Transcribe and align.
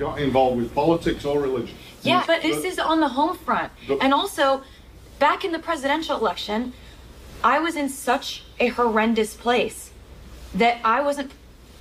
we've 0.00 0.08
not 0.08 0.16
got 0.16 0.22
involved 0.22 0.56
with 0.58 0.74
politics 0.74 1.24
or 1.24 1.40
religion. 1.40 1.76
Yeah, 2.02 2.24
but 2.26 2.42
this 2.42 2.64
is 2.64 2.78
on 2.78 3.00
the 3.00 3.08
home 3.08 3.36
front. 3.36 3.72
And 4.00 4.14
also, 4.14 4.62
back 5.18 5.44
in 5.44 5.52
the 5.52 5.58
presidential 5.58 6.16
election, 6.16 6.72
I 7.44 7.58
was 7.58 7.76
in 7.76 7.88
such 7.88 8.44
a 8.58 8.68
horrendous 8.68 9.34
place 9.34 9.90
that 10.54 10.78
I 10.84 11.00
wasn't 11.02 11.32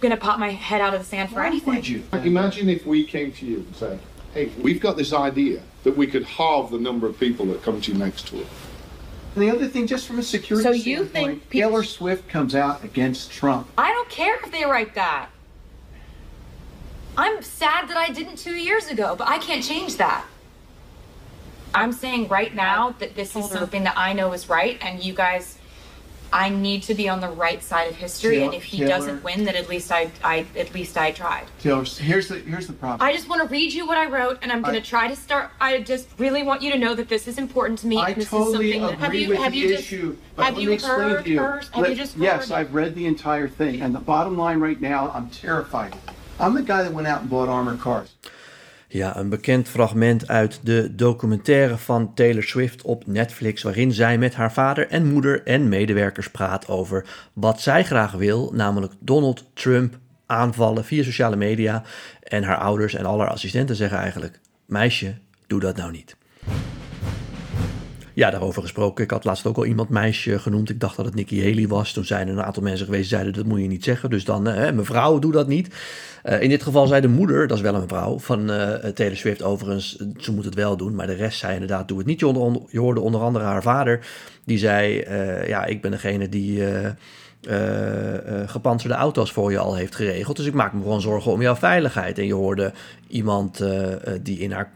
going 0.02 0.12
to 0.12 0.18
pop 0.18 0.40
my 0.40 0.52
head 0.52 0.82
out 0.82 0.94
of 0.94 1.00
the 1.02 1.06
sand 1.06 1.30
for 1.30 1.36
Why 1.38 1.48
anything. 1.48 1.76
would 1.76 1.88
you? 1.88 2.04
Imagine 2.14 2.70
if 2.70 2.86
we 2.86 3.04
came 3.06 3.32
to 3.34 3.46
you 3.46 3.58
and 3.58 3.76
said, 3.76 4.00
hey, 4.34 4.52
we've 4.62 4.80
got 4.80 4.96
this 4.98 5.12
idea 5.14 5.62
that 5.84 5.96
we 5.98 6.08
could 6.08 6.24
halve 6.26 6.72
the 6.72 6.78
number 6.80 7.08
of 7.08 7.20
people 7.20 7.46
that 7.48 7.64
come 7.64 7.80
to 7.82 7.92
you 7.92 7.98
next 7.98 8.28
tour. 8.28 8.44
And 9.36 9.44
the 9.44 9.50
other 9.50 9.68
thing, 9.68 9.88
just 9.88 10.08
from 10.08 10.20
a 10.20 10.24
security 10.24 10.64
So 10.64 10.72
you 10.72 10.98
standpoint, 11.06 11.12
think 11.40 11.50
people- 11.50 11.70
Taylor 11.70 11.84
Swift 11.84 12.28
comes 12.30 12.56
out 12.56 12.84
against 12.84 13.32
Trump. 13.32 13.68
I 13.78 13.92
don't 13.92 14.10
care 14.10 14.36
if 14.44 14.52
they 14.52 14.66
write 14.66 14.96
that. 14.96 15.30
I'm 17.20 17.42
sad 17.44 17.90
that 17.90 17.98
I 17.98 18.12
didn't 18.12 18.38
two 18.38 18.56
years 18.56 18.88
ago, 18.88 19.14
but 19.14 19.28
I 19.28 19.40
can't 19.40 19.62
change 19.62 19.98
that. 19.98 20.26
I'm 21.76 21.92
saying 21.92 22.30
right 22.30 22.56
now 22.56 22.96
that 23.00 23.14
this 23.14 23.36
is 23.36 23.50
something 23.52 23.84
that 23.84 23.98
I 23.98 24.14
know 24.14 24.32
is 24.32 24.48
right, 24.48 24.78
and 24.82 25.04
you 25.04 25.14
guys, 25.14 25.58
I 26.32 26.48
need 26.48 26.84
to 26.84 26.94
be 26.94 27.10
on 27.10 27.20
the 27.20 27.28
right 27.28 27.62
side 27.62 27.90
of 27.90 27.98
history. 27.98 28.42
And 28.44 28.54
if 28.54 28.64
he 28.64 28.78
Taylor- 28.78 28.90
doesn't 28.90 29.24
win, 29.26 29.44
then 29.44 29.58
at 29.58 29.68
least 29.68 29.92
I, 29.92 30.12
I, 30.24 30.46
at 30.56 30.74
least 30.74 30.96
I 30.98 31.12
tried. 31.12 31.48
Taylor, 31.60 31.84
here's 31.84 32.30
the 32.30 32.36
here's 32.40 32.68
the 32.68 32.74
problem. 32.74 33.06
I 33.06 33.12
just 33.12 33.28
want 33.28 33.42
to 33.42 33.50
read 33.50 33.74
you 33.74 33.86
what 33.86 33.98
I 33.98 34.06
wrote, 34.06 34.40
and 34.42 34.50
I'm 34.50 34.62
going 34.62 34.76
to 34.76 34.82
try 34.82 35.10
to 35.10 35.16
start. 35.18 35.52
I 35.60 35.82
just 35.82 36.08
really 36.18 36.44
want 36.44 36.62
you 36.62 36.72
to 36.72 36.78
know 36.78 36.96
that 36.96 37.10
this 37.10 37.28
is 37.28 37.38
important 37.38 37.80
to 37.80 37.88
me. 37.88 37.98
I 37.98 38.12
and 38.12 38.22
this 38.22 38.30
totally 38.30 38.72
is 38.72 38.80
something 38.80 38.98
that, 38.98 39.06
have 39.06 39.14
you 39.14 39.28
with 39.28 39.40
have 39.40 39.52
the 39.52 39.58
you 39.58 39.74
issue, 39.74 40.12
just 40.12 40.36
but 40.38 40.46
have 40.46 40.54
let 40.54 40.64
you 40.64 40.70
me 40.70 40.76
explain 40.76 41.00
heard 41.02 41.26
to 41.26 41.30
you. 41.30 41.40
Have 41.40 41.76
Let- 41.76 41.98
you 41.98 42.24
yes. 42.24 42.50
I've 42.50 42.74
read 42.74 42.96
the 42.96 43.06
entire 43.06 43.50
thing, 43.50 43.82
and 43.82 43.94
the 43.94 44.00
bottom 44.00 44.38
line 44.38 44.62
right 44.62 44.80
now, 44.80 45.12
I'm 45.14 45.30
terrified. 45.30 45.94
I'm 46.40 46.56
the 46.56 46.74
guy 46.74 46.84
that 46.84 46.94
went 46.94 47.08
out 47.08 47.20
and 47.20 47.30
bought 47.30 47.50
armored 47.50 47.80
cars. 47.80 48.18
Ja, 48.88 49.18
een 49.18 49.30
bekend 49.30 49.68
fragment 49.68 50.28
uit 50.28 50.60
de 50.64 50.96
documentaire 50.96 51.78
van 51.78 52.14
Taylor 52.14 52.44
Swift 52.44 52.82
op 52.82 53.08
Netflix, 53.08 53.62
waarin 53.64 53.92
zij 53.92 54.18
met 54.18 54.36
haar 54.36 54.54
vader 54.54 54.88
en 54.88 55.12
moeder 55.12 55.44
en 55.44 55.70
medewerkers 55.70 56.32
praat 56.32 56.68
over 56.68 57.06
wat 57.34 57.62
zij 57.62 57.84
graag 57.84 58.12
wil, 58.12 58.52
namelijk 58.54 58.94
Donald 59.00 59.46
Trump 59.54 59.98
aanvallen 60.26 60.86
via 60.86 61.04
sociale 61.04 61.36
media. 61.36 61.84
En 62.24 62.44
haar 62.44 62.58
ouders 62.58 62.94
en 62.94 63.06
al 63.06 63.20
haar 63.20 63.30
assistenten 63.30 63.76
zeggen 63.76 63.98
eigenlijk: 63.98 64.40
meisje, 64.66 65.18
doe 65.48 65.60
dat 65.60 65.76
nou 65.76 65.92
niet. 65.92 66.16
Ja, 68.20 68.30
daarover 68.30 68.62
gesproken. 68.62 69.04
Ik 69.04 69.12
had 69.12 69.24
laatst 69.24 69.46
ook 69.46 69.58
al 69.58 69.66
iemand 69.66 69.90
meisje 69.90 70.40
genoemd. 70.40 70.70
Ik 70.70 70.80
dacht 70.80 70.96
dat 70.96 71.06
het 71.06 71.16
Nikki 71.16 71.44
Haley 71.50 71.68
was. 71.68 71.94
Toen 71.94 72.06
zijn 72.06 72.28
er 72.28 72.34
een 72.38 72.44
aantal 72.44 72.64
mensen 72.64 72.86
geweest 72.86 73.10
zeiden 73.10 73.34
dat 73.34 73.46
moet 73.46 73.60
je 73.62 73.68
niet 73.68 73.84
zeggen. 73.84 74.10
Dus 74.10 74.26
dan, 74.26 74.48
eh, 74.48 74.72
mevrouw, 74.74 75.20
doe 75.20 75.32
dat 75.32 75.48
niet. 75.48 75.76
Eh, 76.24 76.42
in 76.42 76.50
dit 76.50 76.64
geval 76.64 76.88
zei 76.88 77.02
de 77.02 77.08
moeder, 77.08 77.48
dat 77.48 77.58
is 77.58 77.64
wel 77.64 77.76
een 77.76 77.88
vrouw, 77.88 78.20
van 78.20 78.52
eh 78.52 78.90
Taylor 78.92 79.18
Swift 79.18 79.44
overigens, 79.44 79.96
ze 80.18 80.32
moet 80.32 80.46
het 80.46 80.56
wel 80.56 80.78
doen. 80.78 80.96
Maar 80.96 81.08
de 81.08 81.14
rest 81.14 81.40
zei 81.40 81.54
inderdaad, 81.54 81.88
doe 81.88 81.98
het 81.98 82.08
niet. 82.08 82.20
Je, 82.20 82.28
onder- 82.28 82.62
je 82.70 82.80
hoorde 82.80 83.00
onder 83.00 83.22
andere 83.22 83.46
haar 83.46 83.62
vader, 83.62 84.06
die 84.46 84.58
zei, 84.58 85.00
eh, 85.00 85.48
ja, 85.48 85.66
ik 85.66 85.82
ben 85.82 85.92
degene 85.92 86.30
die... 86.30 86.66
eh, 86.66 86.90
gepantserde 88.46 88.96
auto's 88.96 89.32
voor 89.32 89.52
je 89.52 89.58
al 89.58 89.76
heeft 89.76 89.96
geregeld. 89.96 90.38
Dus 90.38 90.46
ik 90.46 90.54
maak 90.54 90.74
me 90.74 90.82
gewoon 90.82 91.02
zorgen 91.02 91.32
om 91.32 91.42
jouw 91.42 91.56
veiligheid. 91.56 92.18
En 92.18 92.26
je 92.26 92.34
hoorde 92.34 92.72
iemand 93.08 93.64
die 94.22 94.40
in 94.40 94.52
haar 94.52 94.72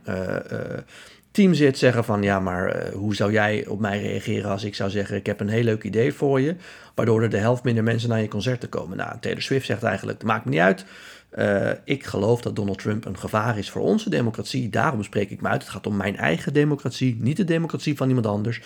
team 1.33 1.53
zit 1.53 1.77
zeggen 1.77 2.03
van... 2.03 2.23
ja, 2.23 2.39
maar 2.39 2.67
eh, 2.67 2.93
hoe 2.93 3.15
zou 3.15 3.31
jij 3.31 3.65
op 3.67 3.79
mij 3.79 4.01
reageren 4.01 4.51
als 4.51 4.63
ik 4.63 4.75
zou 4.75 4.89
zeggen... 4.89 5.15
ik 5.15 5.25
heb 5.25 5.39
een 5.39 5.49
heel 5.49 5.63
leuk 5.63 5.83
idee 5.83 6.13
voor 6.13 6.41
je... 6.41 6.55
waardoor 6.95 7.21
er 7.21 7.29
de 7.29 7.37
helft 7.37 7.63
minder 7.63 7.83
mensen 7.83 8.09
naar 8.09 8.21
je 8.21 8.27
concerten 8.27 8.69
komen. 8.69 8.97
Nou, 8.97 9.19
Taylor 9.19 9.41
Swift 9.41 9.65
zegt 9.65 9.83
eigenlijk, 9.83 10.17
het 10.17 10.27
maakt 10.27 10.45
me 10.45 10.51
niet 10.51 10.59
uit... 10.59 10.85
Eh, 11.29 11.69
ik 11.83 12.05
geloof 12.05 12.41
dat 12.41 12.55
Donald 12.55 12.77
Trump 12.77 13.05
een 13.05 13.17
gevaar 13.17 13.57
is 13.57 13.69
voor 13.69 13.81
onze 13.81 14.09
democratie. 14.09 14.69
Daarom 14.69 15.03
spreek 15.03 15.29
ik 15.29 15.41
me 15.41 15.47
uit. 15.47 15.61
Het 15.61 15.71
gaat 15.71 15.87
om 15.87 15.97
mijn 15.97 16.17
eigen 16.17 16.53
democratie, 16.53 17.17
niet 17.19 17.37
de 17.37 17.43
democratie 17.43 17.97
van 17.97 18.07
iemand 18.07 18.25
anders. 18.25 18.61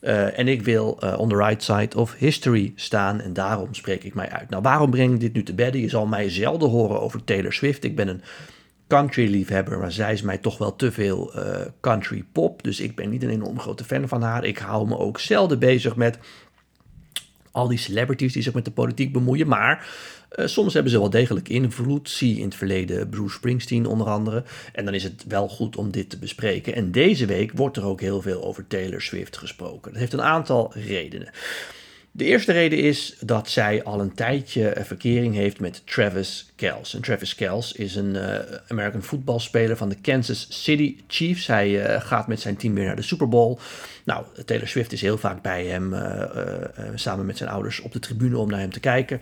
Eh, 0.00 0.38
en 0.38 0.48
ik 0.48 0.62
wil 0.62 0.90
on 1.16 1.28
the 1.28 1.36
right 1.36 1.62
side 1.62 1.96
of 1.96 2.14
history 2.14 2.72
staan 2.76 3.20
en 3.20 3.32
daarom 3.32 3.74
spreek 3.74 4.04
ik 4.04 4.14
mij 4.14 4.30
uit. 4.30 4.50
Nou, 4.50 4.62
waarom 4.62 4.90
breng 4.90 5.14
ik 5.14 5.20
dit 5.20 5.32
nu 5.32 5.42
te 5.42 5.54
bedden? 5.54 5.80
Je 5.80 5.88
zal 5.88 6.06
mij 6.06 6.30
zelden 6.30 6.68
horen 6.68 7.00
over 7.00 7.24
Taylor 7.24 7.52
Swift. 7.52 7.84
Ik 7.84 7.96
ben 7.96 8.08
een 8.08 8.22
country 8.92 9.30
liefhebber, 9.30 9.78
maar 9.78 9.92
zij 9.92 10.12
is 10.12 10.22
mij 10.22 10.38
toch 10.38 10.58
wel 10.58 10.76
te 10.76 10.92
veel 10.92 11.34
eh, 11.34 11.60
country 11.80 12.24
pop. 12.32 12.62
Dus 12.62 12.80
ik 12.80 12.94
ben 12.96 13.10
niet 13.10 13.22
een 13.22 13.30
enorm 13.30 13.60
grote 13.60 13.84
fan 13.84 14.08
van 14.08 14.22
haar. 14.22 14.44
Ik 14.44 14.58
hou 14.58 14.88
me 14.88 14.98
ook 14.98 15.20
zelden 15.20 15.58
bezig 15.58 15.96
met 15.96 16.18
al 17.50 17.68
die 17.68 17.78
celebrities 17.78 18.32
die 18.32 18.42
zich 18.42 18.54
met 18.54 18.64
de 18.64 18.70
politiek 18.70 19.12
bemoeien. 19.12 19.48
Maar 19.48 19.88
eh, 20.28 20.46
soms 20.46 20.74
hebben 20.74 20.92
ze 20.92 20.98
wel 20.98 21.10
degelijk 21.10 21.48
invloed. 21.48 22.10
Zie 22.10 22.38
in 22.38 22.44
het 22.44 22.54
verleden 22.54 23.08
Bruce 23.08 23.34
Springsteen 23.34 23.86
onder 23.86 24.06
andere. 24.06 24.44
En 24.72 24.84
dan 24.84 24.94
is 24.94 25.02
het 25.02 25.24
wel 25.28 25.48
goed 25.48 25.76
om 25.76 25.90
dit 25.90 26.10
te 26.10 26.18
bespreken. 26.18 26.74
En 26.74 26.90
deze 26.90 27.26
week 27.26 27.52
wordt 27.54 27.76
er 27.76 27.84
ook 27.84 28.00
heel 28.00 28.22
veel 28.22 28.44
over 28.44 28.66
Taylor 28.66 29.02
Swift 29.02 29.36
gesproken. 29.36 29.90
Dat 29.92 30.00
heeft 30.00 30.12
een 30.12 30.22
aantal 30.22 30.72
redenen. 30.74 31.30
De 32.14 32.24
eerste 32.24 32.52
reden 32.52 32.78
is 32.78 33.16
dat 33.20 33.48
zij 33.48 33.84
al 33.84 34.00
een 34.00 34.14
tijdje 34.14 34.78
een 34.78 34.84
verkering 34.84 35.34
heeft 35.34 35.60
met 35.60 35.82
Travis 35.84 36.52
Kelce. 36.56 36.96
En 36.96 37.02
Travis 37.02 37.34
Kelce 37.34 37.78
is 37.78 37.94
een 37.94 38.16
eh, 38.16 38.58
American 38.68 39.02
voetbalspeler 39.02 39.76
van 39.76 39.88
de 39.88 40.00
Kansas 40.00 40.46
City 40.50 40.96
Chiefs. 41.06 41.46
Hij 41.46 41.84
eh, 41.84 42.00
gaat 42.00 42.26
met 42.26 42.40
zijn 42.40 42.56
team 42.56 42.74
weer 42.74 42.84
naar 42.84 42.96
de 42.96 43.02
Super 43.02 43.28
Bowl. 43.28 43.58
Nou, 44.04 44.24
Taylor 44.44 44.68
Swift 44.68 44.92
is 44.92 45.00
heel 45.00 45.18
vaak 45.18 45.42
bij 45.42 45.66
hem, 45.66 45.94
eh, 45.94 46.22
eh, 46.22 46.62
eh, 46.62 46.84
samen 46.94 47.26
met 47.26 47.36
zijn 47.36 47.50
ouders, 47.50 47.80
op 47.80 47.92
de 47.92 47.98
tribune 47.98 48.38
om 48.38 48.50
naar 48.50 48.60
hem 48.60 48.72
te 48.72 48.80
kijken. 48.80 49.20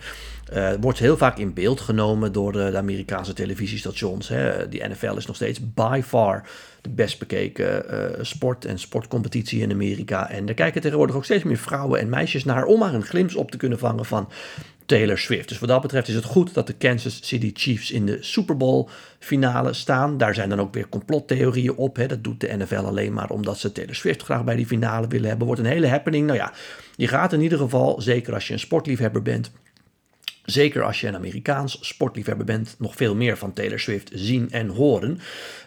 Eh, 0.51 0.71
wordt 0.79 0.99
heel 0.99 1.17
vaak 1.17 1.37
in 1.37 1.53
beeld 1.53 1.81
genomen 1.81 2.31
door 2.31 2.51
de, 2.51 2.71
de 2.71 2.77
Amerikaanse 2.77 3.33
televisiestations. 3.33 4.27
Hè. 4.27 4.69
Die 4.69 4.87
NFL 4.87 5.15
is 5.15 5.25
nog 5.25 5.35
steeds 5.35 5.73
by 5.73 6.01
far 6.03 6.49
de 6.81 6.89
best 6.89 7.19
bekeken 7.19 7.89
eh, 7.89 8.23
sport 8.23 8.65
en 8.65 8.79
sportcompetitie 8.79 9.61
in 9.61 9.71
Amerika. 9.71 10.29
En 10.29 10.47
er 10.47 10.53
kijken 10.53 10.81
tegenwoordig 10.81 11.15
ook 11.15 11.23
steeds 11.23 11.43
meer 11.43 11.57
vrouwen 11.57 11.99
en 11.99 12.09
meisjes 12.09 12.43
naar 12.43 12.65
om 12.65 12.79
maar 12.79 12.93
een 12.93 13.03
glimp 13.03 13.35
op 13.35 13.51
te 13.51 13.57
kunnen 13.57 13.79
vangen 13.79 14.05
van 14.05 14.29
Taylor 14.85 15.17
Swift. 15.17 15.49
Dus 15.49 15.59
wat 15.59 15.69
dat 15.69 15.81
betreft 15.81 16.07
is 16.07 16.15
het 16.15 16.23
goed 16.23 16.53
dat 16.53 16.67
de 16.67 16.73
Kansas 16.73 17.19
City 17.21 17.51
Chiefs 17.53 17.91
in 17.91 18.05
de 18.05 18.17
Super 18.19 18.57
Bowl 18.57 18.87
finale 19.19 19.73
staan. 19.73 20.17
Daar 20.17 20.33
zijn 20.33 20.49
dan 20.49 20.59
ook 20.59 20.73
weer 20.73 20.89
complottheorieën 20.89 21.75
op. 21.75 21.95
Hè. 21.95 22.07
Dat 22.07 22.23
doet 22.23 22.39
de 22.39 22.55
NFL 22.57 22.75
alleen 22.75 23.13
maar 23.13 23.29
omdat 23.29 23.57
ze 23.57 23.71
Taylor 23.71 23.95
Swift 23.95 24.23
graag 24.23 24.43
bij 24.43 24.55
die 24.55 24.65
finale 24.65 25.07
willen 25.07 25.29
hebben. 25.29 25.47
Wordt 25.47 25.61
een 25.61 25.67
hele 25.67 25.87
happening. 25.87 26.25
Nou 26.25 26.37
ja, 26.37 26.53
je 26.95 27.07
gaat 27.07 27.33
in 27.33 27.41
ieder 27.41 27.57
geval, 27.57 28.01
zeker 28.01 28.33
als 28.33 28.47
je 28.47 28.53
een 28.53 28.59
sportliefhebber 28.59 29.21
bent, 29.21 29.51
Zeker 30.45 30.83
als 30.83 31.01
je 31.01 31.07
een 31.07 31.15
Amerikaans 31.15 31.77
sportliefhebber 31.81 32.45
bent, 32.45 32.75
nog 32.77 32.95
veel 32.95 33.15
meer 33.15 33.37
van 33.37 33.53
Taylor 33.53 33.79
Swift 33.79 34.11
zien 34.13 34.51
en 34.51 34.67
horen. 34.67 35.19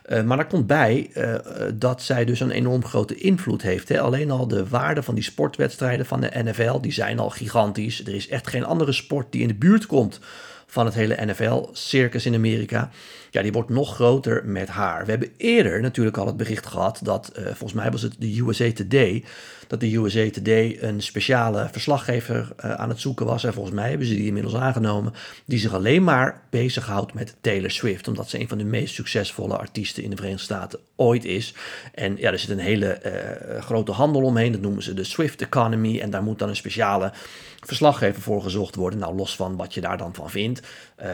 Uh, 0.08 0.22
maar 0.22 0.36
daar 0.36 0.46
komt 0.46 0.66
bij 0.66 1.10
uh, 1.14 1.34
dat 1.74 2.02
zij 2.02 2.24
dus 2.24 2.40
een 2.40 2.50
enorm 2.50 2.84
grote 2.84 3.14
invloed 3.14 3.62
heeft. 3.62 3.88
Hè. 3.88 4.00
Alleen 4.00 4.30
al 4.30 4.48
de 4.48 4.68
waarde 4.68 5.02
van 5.02 5.14
die 5.14 5.24
sportwedstrijden 5.24 6.06
van 6.06 6.20
de 6.20 6.30
NFL, 6.44 6.80
die 6.80 6.92
zijn 6.92 7.18
al 7.18 7.30
gigantisch. 7.30 8.06
Er 8.06 8.14
is 8.14 8.28
echt 8.28 8.46
geen 8.46 8.64
andere 8.64 8.92
sport 8.92 9.32
die 9.32 9.42
in 9.42 9.48
de 9.48 9.54
buurt 9.54 9.86
komt 9.86 10.20
van 10.66 10.84
het 10.84 10.94
hele 10.94 11.24
NFL-circus 11.24 12.26
in 12.26 12.34
Amerika. 12.34 12.90
Ja, 13.30 13.42
die 13.42 13.52
wordt 13.52 13.70
nog 13.70 13.94
groter 13.94 14.46
met 14.46 14.68
haar. 14.68 15.04
We 15.04 15.10
hebben 15.10 15.32
eerder 15.36 15.80
natuurlijk 15.80 16.16
al 16.16 16.26
het 16.26 16.36
bericht 16.36 16.66
gehad 16.66 17.00
dat, 17.02 17.32
uh, 17.38 17.44
volgens 17.44 17.72
mij 17.72 17.90
was 17.90 18.02
het 18.02 18.14
de 18.18 18.40
USA 18.40 18.72
Today, 18.72 19.24
dat 19.66 19.80
de 19.80 19.94
USA 19.94 20.30
Today 20.30 20.78
een 20.80 21.02
speciale 21.02 21.68
verslaggever 21.72 22.48
uh, 22.64 22.74
aan 22.74 22.88
het 22.88 23.00
zoeken 23.00 23.26
was. 23.26 23.44
En 23.44 23.52
volgens 23.52 23.74
mij 23.74 23.88
hebben 23.88 24.06
ze 24.06 24.14
die 24.14 24.26
inmiddels 24.26 24.54
aangenomen, 24.54 25.12
die 25.44 25.58
zich 25.58 25.74
alleen 25.74 26.04
maar 26.04 26.42
bezighoudt 26.50 27.14
met 27.14 27.36
Taylor 27.40 27.70
Swift, 27.70 28.08
omdat 28.08 28.28
ze 28.28 28.40
een 28.40 28.48
van 28.48 28.58
de 28.58 28.64
meest 28.64 28.94
succesvolle 28.94 29.56
artiesten 29.56 30.02
in 30.02 30.10
de 30.10 30.16
Verenigde 30.16 30.44
Staten 30.44 30.78
ooit 30.96 31.24
is. 31.24 31.54
En 31.94 32.16
ja, 32.16 32.30
er 32.30 32.38
zit 32.38 32.50
een 32.50 32.58
hele 32.58 33.00
uh, 33.06 33.62
grote 33.62 33.92
handel 33.92 34.22
omheen, 34.22 34.52
dat 34.52 34.60
noemen 34.60 34.82
ze 34.82 34.94
de 34.94 35.04
Swift 35.04 35.42
Economy. 35.42 36.00
En 36.00 36.10
daar 36.10 36.22
moet 36.22 36.38
dan 36.38 36.48
een 36.48 36.56
speciale 36.56 37.12
verslaggever 37.60 38.22
voor 38.22 38.42
gezocht 38.42 38.74
worden. 38.74 38.98
Nou, 38.98 39.14
los 39.14 39.36
van 39.36 39.56
wat 39.56 39.74
je 39.74 39.80
daar 39.80 39.98
dan 39.98 40.14
van 40.14 40.30
vindt, 40.30 40.62
uh, 41.02 41.08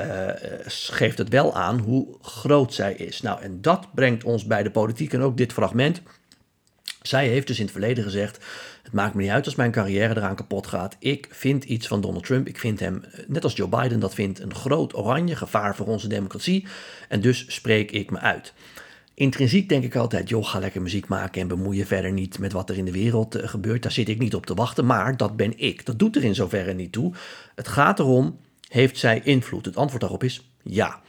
geeft 0.66 1.18
het 1.18 1.28
wel 1.28 1.54
aan 1.54 1.78
hoe 1.78 2.06
groot 2.20 2.74
zij 2.74 2.94
is. 2.94 3.22
Nou, 3.22 3.40
en 3.42 3.60
dat 3.60 3.86
brengt 3.94 4.24
ons 4.24 4.44
bij 4.44 4.62
de 4.62 4.70
politiek 4.70 5.12
en 5.12 5.20
ook 5.20 5.36
dit 5.36 5.52
fragment. 5.52 6.02
Zij 7.02 7.28
heeft 7.28 7.46
dus 7.46 7.58
in 7.58 7.62
het 7.62 7.72
verleden 7.72 8.04
gezegd: 8.04 8.44
Het 8.82 8.92
maakt 8.92 9.14
me 9.14 9.22
niet 9.22 9.30
uit 9.30 9.44
als 9.44 9.54
mijn 9.54 9.70
carrière 9.70 10.16
eraan 10.16 10.36
kapot 10.36 10.66
gaat. 10.66 10.96
Ik 10.98 11.28
vind 11.30 11.64
iets 11.64 11.86
van 11.86 12.00
Donald 12.00 12.24
Trump. 12.24 12.46
Ik 12.46 12.58
vind 12.58 12.80
hem, 12.80 13.04
net 13.26 13.44
als 13.44 13.54
Joe 13.56 13.68
Biden 13.68 14.00
dat 14.00 14.14
vindt, 14.14 14.40
een 14.40 14.54
groot 14.54 14.96
oranje 14.96 15.36
gevaar 15.36 15.76
voor 15.76 15.86
onze 15.86 16.08
democratie. 16.08 16.66
En 17.08 17.20
dus 17.20 17.44
spreek 17.48 17.90
ik 17.90 18.10
me 18.10 18.18
uit. 18.18 18.52
Intrinsiek 19.14 19.68
denk 19.68 19.84
ik 19.84 19.96
altijd, 19.96 20.28
joh, 20.28 20.46
ga 20.46 20.58
lekker 20.58 20.82
muziek 20.82 21.08
maken 21.08 21.40
en 21.40 21.48
bemoei 21.48 21.78
je 21.78 21.86
verder 21.86 22.12
niet 22.12 22.38
met 22.38 22.52
wat 22.52 22.70
er 22.70 22.76
in 22.76 22.84
de 22.84 22.92
wereld 22.92 23.36
uh, 23.36 23.48
gebeurt. 23.48 23.82
Daar 23.82 23.92
zit 23.92 24.08
ik 24.08 24.18
niet 24.18 24.34
op 24.34 24.46
te 24.46 24.54
wachten, 24.54 24.86
maar 24.86 25.16
dat 25.16 25.36
ben 25.36 25.58
ik. 25.58 25.86
Dat 25.86 25.98
doet 25.98 26.16
er 26.16 26.24
in 26.24 26.34
zoverre 26.34 26.74
niet 26.74 26.92
toe. 26.92 27.14
Het 27.54 27.68
gaat 27.68 27.98
erom, 27.98 28.38
heeft 28.68 28.98
zij 28.98 29.20
invloed? 29.24 29.64
Het 29.64 29.76
antwoord 29.76 30.00
daarop 30.00 30.24
is 30.24 30.50
ja. 30.62 31.00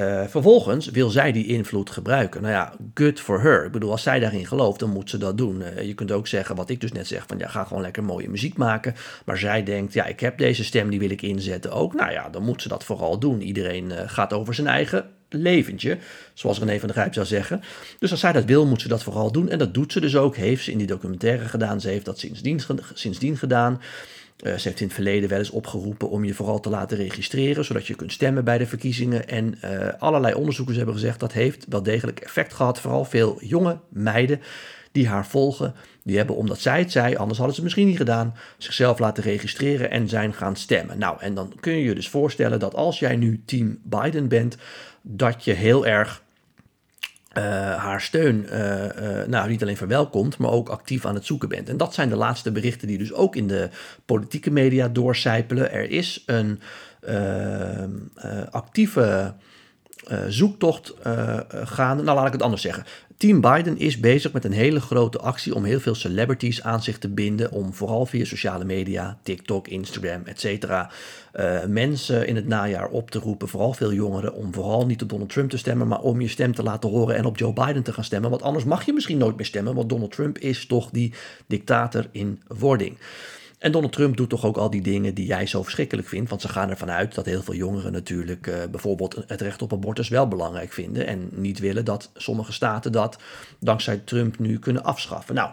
Uh, 0.00 0.26
vervolgens 0.26 0.90
wil 0.90 1.10
zij 1.10 1.32
die 1.32 1.46
invloed 1.46 1.90
gebruiken. 1.90 2.42
Nou 2.42 2.52
ja, 2.52 2.72
good 2.94 3.20
for 3.20 3.40
her. 3.40 3.64
Ik 3.64 3.72
bedoel, 3.72 3.90
als 3.90 4.02
zij 4.02 4.18
daarin 4.18 4.46
gelooft, 4.46 4.80
dan 4.80 4.90
moet 4.90 5.10
ze 5.10 5.18
dat 5.18 5.38
doen. 5.38 5.60
Uh, 5.60 5.82
je 5.82 5.94
kunt 5.94 6.12
ook 6.12 6.26
zeggen, 6.26 6.56
wat 6.56 6.70
ik 6.70 6.80
dus 6.80 6.92
net 6.92 7.06
zeg, 7.06 7.24
van 7.26 7.38
ja, 7.38 7.48
ga 7.48 7.64
gewoon 7.64 7.82
lekker 7.82 8.04
mooie 8.04 8.28
muziek 8.28 8.56
maken. 8.56 8.94
Maar 9.24 9.38
zij 9.38 9.62
denkt, 9.62 9.92
ja, 9.92 10.06
ik 10.06 10.20
heb 10.20 10.38
deze 10.38 10.64
stem, 10.64 10.90
die 10.90 10.98
wil 10.98 11.10
ik 11.10 11.22
inzetten 11.22 11.72
ook. 11.72 11.94
Nou 11.94 12.12
ja, 12.12 12.28
dan 12.28 12.42
moet 12.42 12.62
ze 12.62 12.68
dat 12.68 12.84
vooral 12.84 13.18
doen. 13.18 13.40
Iedereen 13.40 13.84
uh, 13.84 13.98
gaat 14.06 14.32
over 14.32 14.54
zijn 14.54 14.66
eigen 14.66 15.10
leventje, 15.28 15.98
zoals 16.34 16.58
René 16.58 16.78
van 16.78 16.88
der 16.88 16.96
Grijp 16.96 17.14
zou 17.14 17.26
zeggen. 17.26 17.60
Dus 17.98 18.10
als 18.10 18.20
zij 18.20 18.32
dat 18.32 18.44
wil, 18.44 18.66
moet 18.66 18.80
ze 18.80 18.88
dat 18.88 19.02
vooral 19.02 19.32
doen. 19.32 19.48
En 19.48 19.58
dat 19.58 19.74
doet 19.74 19.92
ze 19.92 20.00
dus 20.00 20.16
ook, 20.16 20.36
heeft 20.36 20.64
ze 20.64 20.72
in 20.72 20.78
die 20.78 20.86
documentaire 20.86 21.44
gedaan. 21.44 21.80
Ze 21.80 21.88
heeft 21.88 22.04
dat 22.04 22.18
sindsdien, 22.18 22.60
sindsdien 22.94 23.36
gedaan. 23.36 23.80
Uh, 24.42 24.54
ze 24.54 24.68
heeft 24.68 24.80
in 24.80 24.86
het 24.86 24.94
verleden 24.94 25.28
wel 25.28 25.38
eens 25.38 25.50
opgeroepen 25.50 26.10
om 26.10 26.24
je 26.24 26.34
vooral 26.34 26.60
te 26.60 26.70
laten 26.70 26.96
registreren, 26.96 27.64
zodat 27.64 27.86
je 27.86 27.94
kunt 27.94 28.12
stemmen 28.12 28.44
bij 28.44 28.58
de 28.58 28.66
verkiezingen. 28.66 29.28
En 29.28 29.58
uh, 29.64 29.88
allerlei 29.98 30.34
onderzoekers 30.34 30.76
hebben 30.76 30.94
gezegd 30.94 31.20
dat 31.20 31.32
heeft 31.32 31.66
wel 31.68 31.82
degelijk 31.82 32.20
effect 32.20 32.54
gehad. 32.54 32.80
Vooral 32.80 33.04
veel 33.04 33.38
jonge 33.40 33.78
meiden 33.88 34.40
die 34.92 35.08
haar 35.08 35.26
volgen, 35.26 35.74
die 36.02 36.16
hebben 36.16 36.36
omdat 36.36 36.58
zij 36.58 36.78
het 36.78 36.92
zei, 36.92 37.16
anders 37.16 37.38
hadden 37.38 37.56
ze 37.56 37.62
het 37.62 37.62
misschien 37.62 37.86
niet 37.86 37.96
gedaan, 37.96 38.34
zichzelf 38.58 38.98
laten 38.98 39.22
registreren 39.22 39.90
en 39.90 40.08
zijn 40.08 40.34
gaan 40.34 40.56
stemmen. 40.56 40.98
Nou, 40.98 41.20
en 41.20 41.34
dan 41.34 41.52
kun 41.60 41.72
je 41.72 41.84
je 41.84 41.94
dus 41.94 42.08
voorstellen 42.08 42.58
dat 42.58 42.74
als 42.74 42.98
jij 42.98 43.16
nu 43.16 43.42
team 43.44 43.78
Biden 43.82 44.28
bent, 44.28 44.56
dat 45.02 45.44
je 45.44 45.52
heel 45.52 45.86
erg 45.86 46.22
uh, 47.38 47.42
haar 47.76 48.00
steun 48.00 48.46
uh, 48.52 48.84
uh, 48.84 49.26
nou, 49.26 49.48
niet 49.48 49.62
alleen 49.62 49.76
verwelkomt, 49.76 50.38
maar 50.38 50.50
ook 50.50 50.68
actief 50.68 51.06
aan 51.06 51.14
het 51.14 51.24
zoeken 51.26 51.48
bent. 51.48 51.68
En 51.68 51.76
dat 51.76 51.94
zijn 51.94 52.08
de 52.08 52.16
laatste 52.16 52.52
berichten 52.52 52.88
die 52.88 52.98
dus 52.98 53.12
ook 53.12 53.36
in 53.36 53.46
de 53.46 53.68
politieke 54.04 54.50
media 54.50 54.88
doorcijpelen. 54.88 55.72
Er 55.72 55.90
is 55.90 56.22
een 56.26 56.60
actieve 58.50 59.34
zoektocht 60.28 60.94
gaande. 61.50 62.02
Nou, 62.02 62.16
laat 62.16 62.26
ik 62.26 62.32
het 62.32 62.42
anders 62.42 62.62
zeggen. 62.62 62.84
Team 63.16 63.40
Biden 63.40 63.78
is 63.78 64.00
bezig 64.00 64.32
met 64.32 64.44
een 64.44 64.52
hele 64.52 64.80
grote 64.80 65.18
actie 65.18 65.54
om 65.54 65.64
heel 65.64 65.80
veel 65.80 65.94
celebrities 65.94 66.62
aan 66.62 66.82
zich 66.82 66.98
te 66.98 67.08
binden. 67.08 67.50
Om 67.50 67.74
vooral 67.74 68.06
via 68.06 68.24
sociale 68.24 68.64
media, 68.64 69.18
TikTok, 69.22 69.68
Instagram, 69.68 70.22
etc. 70.24 70.44
Uh, 70.44 71.64
mensen 71.64 72.26
in 72.26 72.36
het 72.36 72.46
najaar 72.46 72.88
op 72.88 73.10
te 73.10 73.18
roepen, 73.18 73.48
vooral 73.48 73.72
veel 73.72 73.92
jongeren, 73.92 74.34
om 74.34 74.54
vooral 74.54 74.86
niet 74.86 75.02
op 75.02 75.08
Donald 75.08 75.30
Trump 75.30 75.50
te 75.50 75.58
stemmen, 75.58 75.88
maar 75.88 76.00
om 76.00 76.20
je 76.20 76.28
stem 76.28 76.54
te 76.54 76.62
laten 76.62 76.90
horen 76.90 77.16
en 77.16 77.24
op 77.24 77.38
Joe 77.38 77.52
Biden 77.52 77.82
te 77.82 77.92
gaan 77.92 78.04
stemmen. 78.04 78.30
Want 78.30 78.42
anders 78.42 78.64
mag 78.64 78.86
je 78.86 78.92
misschien 78.92 79.18
nooit 79.18 79.36
meer 79.36 79.46
stemmen, 79.46 79.74
want 79.74 79.88
Donald 79.88 80.12
Trump 80.12 80.38
is 80.38 80.66
toch 80.66 80.90
die 80.90 81.12
dictator 81.46 82.06
in 82.10 82.42
wording. 82.46 82.96
En 83.58 83.72
Donald 83.72 83.92
Trump 83.92 84.16
doet 84.16 84.28
toch 84.28 84.44
ook 84.44 84.56
al 84.56 84.70
die 84.70 84.82
dingen 84.82 85.14
die 85.14 85.26
jij 85.26 85.46
zo 85.46 85.62
verschrikkelijk 85.62 86.08
vindt. 86.08 86.30
Want 86.30 86.40
ze 86.40 86.48
gaan 86.48 86.70
ervan 86.70 86.90
uit 86.90 87.14
dat 87.14 87.26
heel 87.26 87.42
veel 87.42 87.54
jongeren 87.54 87.92
natuurlijk 87.92 88.46
uh, 88.46 88.54
bijvoorbeeld 88.70 89.24
het 89.26 89.40
recht 89.40 89.62
op 89.62 89.72
abortus 89.72 90.08
wel 90.08 90.28
belangrijk 90.28 90.72
vinden. 90.72 91.06
En 91.06 91.28
niet 91.32 91.58
willen 91.58 91.84
dat 91.84 92.10
sommige 92.14 92.52
staten 92.52 92.92
dat 92.92 93.18
dankzij 93.58 93.98
Trump 93.98 94.38
nu 94.38 94.58
kunnen 94.58 94.84
afschaffen. 94.84 95.34
Nou, 95.34 95.50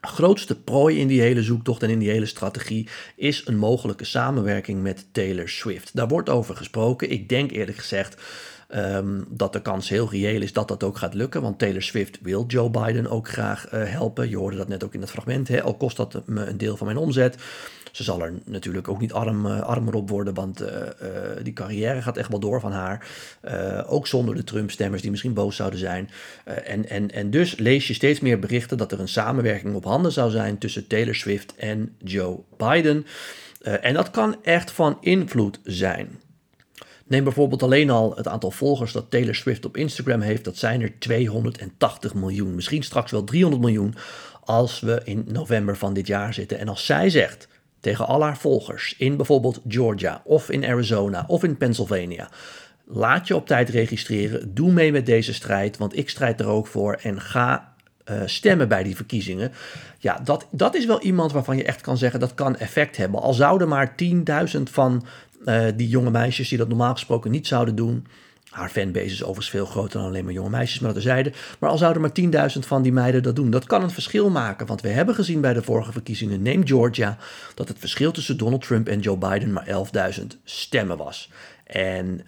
grootste 0.00 0.60
prooi 0.60 0.98
in 0.98 1.06
die 1.06 1.20
hele 1.20 1.42
zoektocht 1.42 1.82
en 1.82 1.90
in 1.90 1.98
die 1.98 2.10
hele 2.10 2.26
strategie 2.26 2.88
is 3.16 3.46
een 3.46 3.58
mogelijke 3.58 4.04
samenwerking 4.04 4.82
met 4.82 5.06
Taylor 5.12 5.48
Swift. 5.48 5.96
Daar 5.96 6.08
wordt 6.08 6.28
over 6.28 6.56
gesproken. 6.56 7.10
Ik 7.10 7.28
denk 7.28 7.50
eerlijk 7.50 7.78
gezegd 7.78 8.22
Um, 8.74 9.24
dat 9.28 9.52
de 9.52 9.62
kans 9.62 9.88
heel 9.88 10.10
reëel 10.10 10.42
is 10.42 10.52
dat 10.52 10.68
dat 10.68 10.82
ook 10.82 10.98
gaat 10.98 11.14
lukken. 11.14 11.42
Want 11.42 11.58
Taylor 11.58 11.82
Swift 11.82 12.18
wil 12.22 12.44
Joe 12.46 12.70
Biden 12.70 13.10
ook 13.10 13.28
graag 13.28 13.72
uh, 13.72 13.84
helpen. 13.84 14.28
Je 14.28 14.36
hoorde 14.36 14.56
dat 14.56 14.68
net 14.68 14.84
ook 14.84 14.94
in 14.94 15.00
het 15.00 15.10
fragment. 15.10 15.48
Hè? 15.48 15.62
Al 15.62 15.74
kost 15.74 15.96
dat 15.96 16.22
me 16.26 16.44
een 16.44 16.58
deel 16.58 16.76
van 16.76 16.86
mijn 16.86 16.98
omzet. 16.98 17.36
Ze 17.92 18.02
zal 18.02 18.22
er 18.22 18.32
natuurlijk 18.44 18.88
ook 18.88 19.00
niet 19.00 19.12
arm, 19.12 19.46
uh, 19.46 19.60
armer 19.60 19.94
op 19.94 20.08
worden. 20.08 20.34
Want 20.34 20.62
uh, 20.62 20.68
die 21.42 21.52
carrière 21.52 22.02
gaat 22.02 22.16
echt 22.16 22.28
wel 22.28 22.40
door 22.40 22.60
van 22.60 22.72
haar. 22.72 23.06
ook 23.86 24.06
zonder 24.06 24.34
de 24.34 24.44
Trump-stemmers 24.44 25.02
die 25.02 25.10
misschien 25.10 25.34
boos 25.34 25.56
zouden 25.56 25.78
zijn. 25.78 26.10
en, 26.44 26.88
en, 26.88 27.10
en 27.10 27.30
dus 27.30 27.58
lees 27.58 27.86
je 27.86 27.94
steeds 27.94 28.20
meer 28.20 28.38
berichten 28.38 28.78
dat 28.78 28.92
er 28.92 29.00
een 29.00 29.08
samenwerking 29.08 29.74
op 29.74 29.84
handen 29.84 30.12
zou 30.12 30.30
zijn 30.30 30.58
tussen 30.58 30.86
Taylor 30.86 31.14
Swift 31.14 31.54
en 31.56 31.96
Joe 31.98 32.38
Biden. 32.56 33.06
en 33.62 33.94
dat 33.94 34.10
kan 34.10 34.36
echt 34.42 34.70
van 34.70 34.98
invloed 35.00 35.60
zijn. 35.64 36.20
Neem 37.06 37.24
bijvoorbeeld 37.24 37.62
alleen 37.62 37.90
al 37.90 38.16
het 38.16 38.28
aantal 38.28 38.50
volgers 38.50 38.92
dat 38.92 39.10
Taylor 39.10 39.34
Swift 39.34 39.64
op 39.64 39.76
Instagram 39.76 40.20
heeft. 40.20 40.44
Dat 40.44 40.56
zijn 40.56 40.82
er 40.82 40.98
280 40.98 42.14
miljoen. 42.14 42.54
Misschien 42.54 42.82
straks 42.82 43.10
wel 43.10 43.24
300 43.24 43.62
miljoen 43.62 43.94
als 44.44 44.80
we 44.80 45.00
in 45.04 45.24
november 45.28 45.76
van 45.76 45.94
dit 45.94 46.06
jaar 46.06 46.34
zitten. 46.34 46.58
En 46.58 46.68
als 46.68 46.86
zij 46.86 47.10
zegt 47.10 47.48
tegen 47.80 48.06
al 48.06 48.22
haar 48.22 48.38
volgers 48.38 48.94
in 48.98 49.16
bijvoorbeeld 49.16 49.60
Georgia 49.68 50.22
of 50.24 50.50
in 50.50 50.64
Arizona 50.64 51.24
of 51.26 51.44
in 51.44 51.56
Pennsylvania. 51.56 52.30
Laat 52.84 53.26
je 53.26 53.36
op 53.36 53.46
tijd 53.46 53.68
registreren. 53.68 54.54
Doe 54.54 54.72
mee 54.72 54.92
met 54.92 55.06
deze 55.06 55.34
strijd, 55.34 55.76
want 55.76 55.96
ik 55.96 56.10
strijd 56.10 56.40
er 56.40 56.46
ook 56.46 56.66
voor. 56.66 56.98
En 57.02 57.20
ga 57.20 57.74
uh, 58.10 58.22
stemmen 58.24 58.68
bij 58.68 58.82
die 58.82 58.96
verkiezingen. 58.96 59.52
Ja, 59.98 60.20
dat, 60.24 60.46
dat 60.50 60.74
is 60.74 60.86
wel 60.86 61.00
iemand 61.00 61.32
waarvan 61.32 61.56
je 61.56 61.64
echt 61.64 61.80
kan 61.80 61.96
zeggen 61.96 62.20
dat 62.20 62.34
kan 62.34 62.56
effect 62.56 62.96
hebben. 62.96 63.20
Al 63.20 63.32
zouden 63.32 63.68
maar 63.68 63.94
10.000 64.56 64.62
van 64.62 65.06
uh, 65.46 65.64
die 65.76 65.88
jonge 65.88 66.10
meisjes 66.10 66.48
die 66.48 66.58
dat 66.58 66.68
normaal 66.68 66.92
gesproken 66.92 67.30
niet 67.30 67.46
zouden 67.46 67.74
doen. 67.74 68.06
Haar 68.50 68.68
fanbase 68.68 69.06
is 69.06 69.22
overigens 69.22 69.50
veel 69.50 69.66
groter 69.66 70.00
dan 70.00 70.08
alleen 70.08 70.24
maar 70.24 70.32
jonge 70.32 70.50
meisjes, 70.50 70.80
maar 70.80 70.94
dat 70.94 71.02
zeiden. 71.02 71.32
Maar 71.58 71.70
al 71.70 71.78
zouden 71.78 72.02
maar 72.02 72.50
10.000 72.52 72.58
van 72.58 72.82
die 72.82 72.92
meiden 72.92 73.22
dat 73.22 73.36
doen, 73.36 73.50
dat 73.50 73.66
kan 73.66 73.82
een 73.82 73.90
verschil 73.90 74.30
maken. 74.30 74.66
Want 74.66 74.80
we 74.80 74.88
hebben 74.88 75.14
gezien 75.14 75.40
bij 75.40 75.52
de 75.52 75.62
vorige 75.62 75.92
verkiezingen, 75.92 76.42
neem 76.42 76.66
Georgia, 76.66 77.18
dat 77.54 77.68
het 77.68 77.78
verschil 77.78 78.12
tussen 78.12 78.36
Donald 78.36 78.62
Trump 78.62 78.88
en 78.88 79.00
Joe 79.00 79.16
Biden 79.16 79.52
maar 79.52 79.66
11.000 80.18 80.26
stemmen 80.44 80.96
was. 80.96 81.30
En 81.66 82.20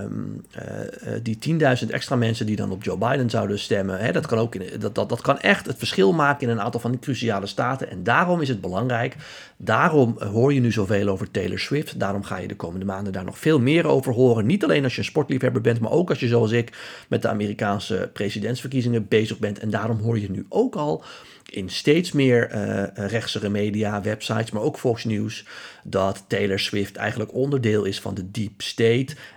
um, 0.00 0.44
uh, 0.56 1.12
die 1.22 1.38
10.000 1.84 1.90
extra 1.90 2.16
mensen 2.16 2.46
die 2.46 2.56
dan 2.56 2.70
op 2.70 2.84
Joe 2.84 2.98
Biden 2.98 3.30
zouden 3.30 3.58
stemmen, 3.58 3.98
hè, 3.98 4.12
dat, 4.12 4.26
kan 4.26 4.38
ook 4.38 4.54
in, 4.54 4.80
dat, 4.80 4.94
dat, 4.94 5.08
dat 5.08 5.20
kan 5.20 5.38
echt 5.38 5.66
het 5.66 5.78
verschil 5.78 6.12
maken 6.12 6.46
in 6.46 6.52
een 6.52 6.60
aantal 6.60 6.80
van 6.80 6.90
die 6.90 7.00
cruciale 7.00 7.46
staten. 7.46 7.90
En 7.90 8.02
daarom 8.02 8.40
is 8.40 8.48
het 8.48 8.60
belangrijk. 8.60 9.16
Daarom 9.56 10.16
hoor 10.18 10.54
je 10.54 10.60
nu 10.60 10.72
zoveel 10.72 11.08
over 11.08 11.30
Taylor 11.30 11.58
Swift. 11.58 11.98
Daarom 12.00 12.22
ga 12.22 12.36
je 12.36 12.48
de 12.48 12.56
komende 12.56 12.84
maanden 12.84 13.12
daar 13.12 13.24
nog 13.24 13.38
veel 13.38 13.60
meer 13.60 13.86
over 13.86 14.12
horen. 14.12 14.46
Niet 14.46 14.64
alleen 14.64 14.84
als 14.84 14.92
je 14.92 14.98
een 14.98 15.04
sportliefhebber 15.04 15.62
bent, 15.62 15.80
maar 15.80 15.92
ook 15.92 16.08
als 16.08 16.20
je 16.20 16.28
zoals 16.28 16.50
ik 16.50 16.72
met 17.08 17.22
de 17.22 17.28
Amerikaanse 17.28 18.10
presidentsverkiezingen 18.12 19.08
bezig 19.08 19.38
bent. 19.38 19.58
En 19.58 19.70
daarom 19.70 19.98
hoor 19.98 20.18
je 20.18 20.30
nu 20.30 20.46
ook 20.48 20.76
al 20.76 21.04
in 21.50 21.68
steeds 21.68 22.12
meer 22.12 22.54
uh, 22.54 22.82
rechtsere 23.08 23.48
media, 23.48 24.02
websites, 24.02 24.50
maar 24.50 24.62
ook 24.62 24.78
Fox 24.78 25.04
News, 25.04 25.44
dat 25.84 26.24
Taylor 26.26 26.58
Swift 26.58 26.96
eigenlijk 26.96 27.34
onderdeel 27.34 27.84
is 27.84 28.00
van 28.00 28.14
de 28.14 28.30
deep 28.30 28.62
state. 28.62 28.83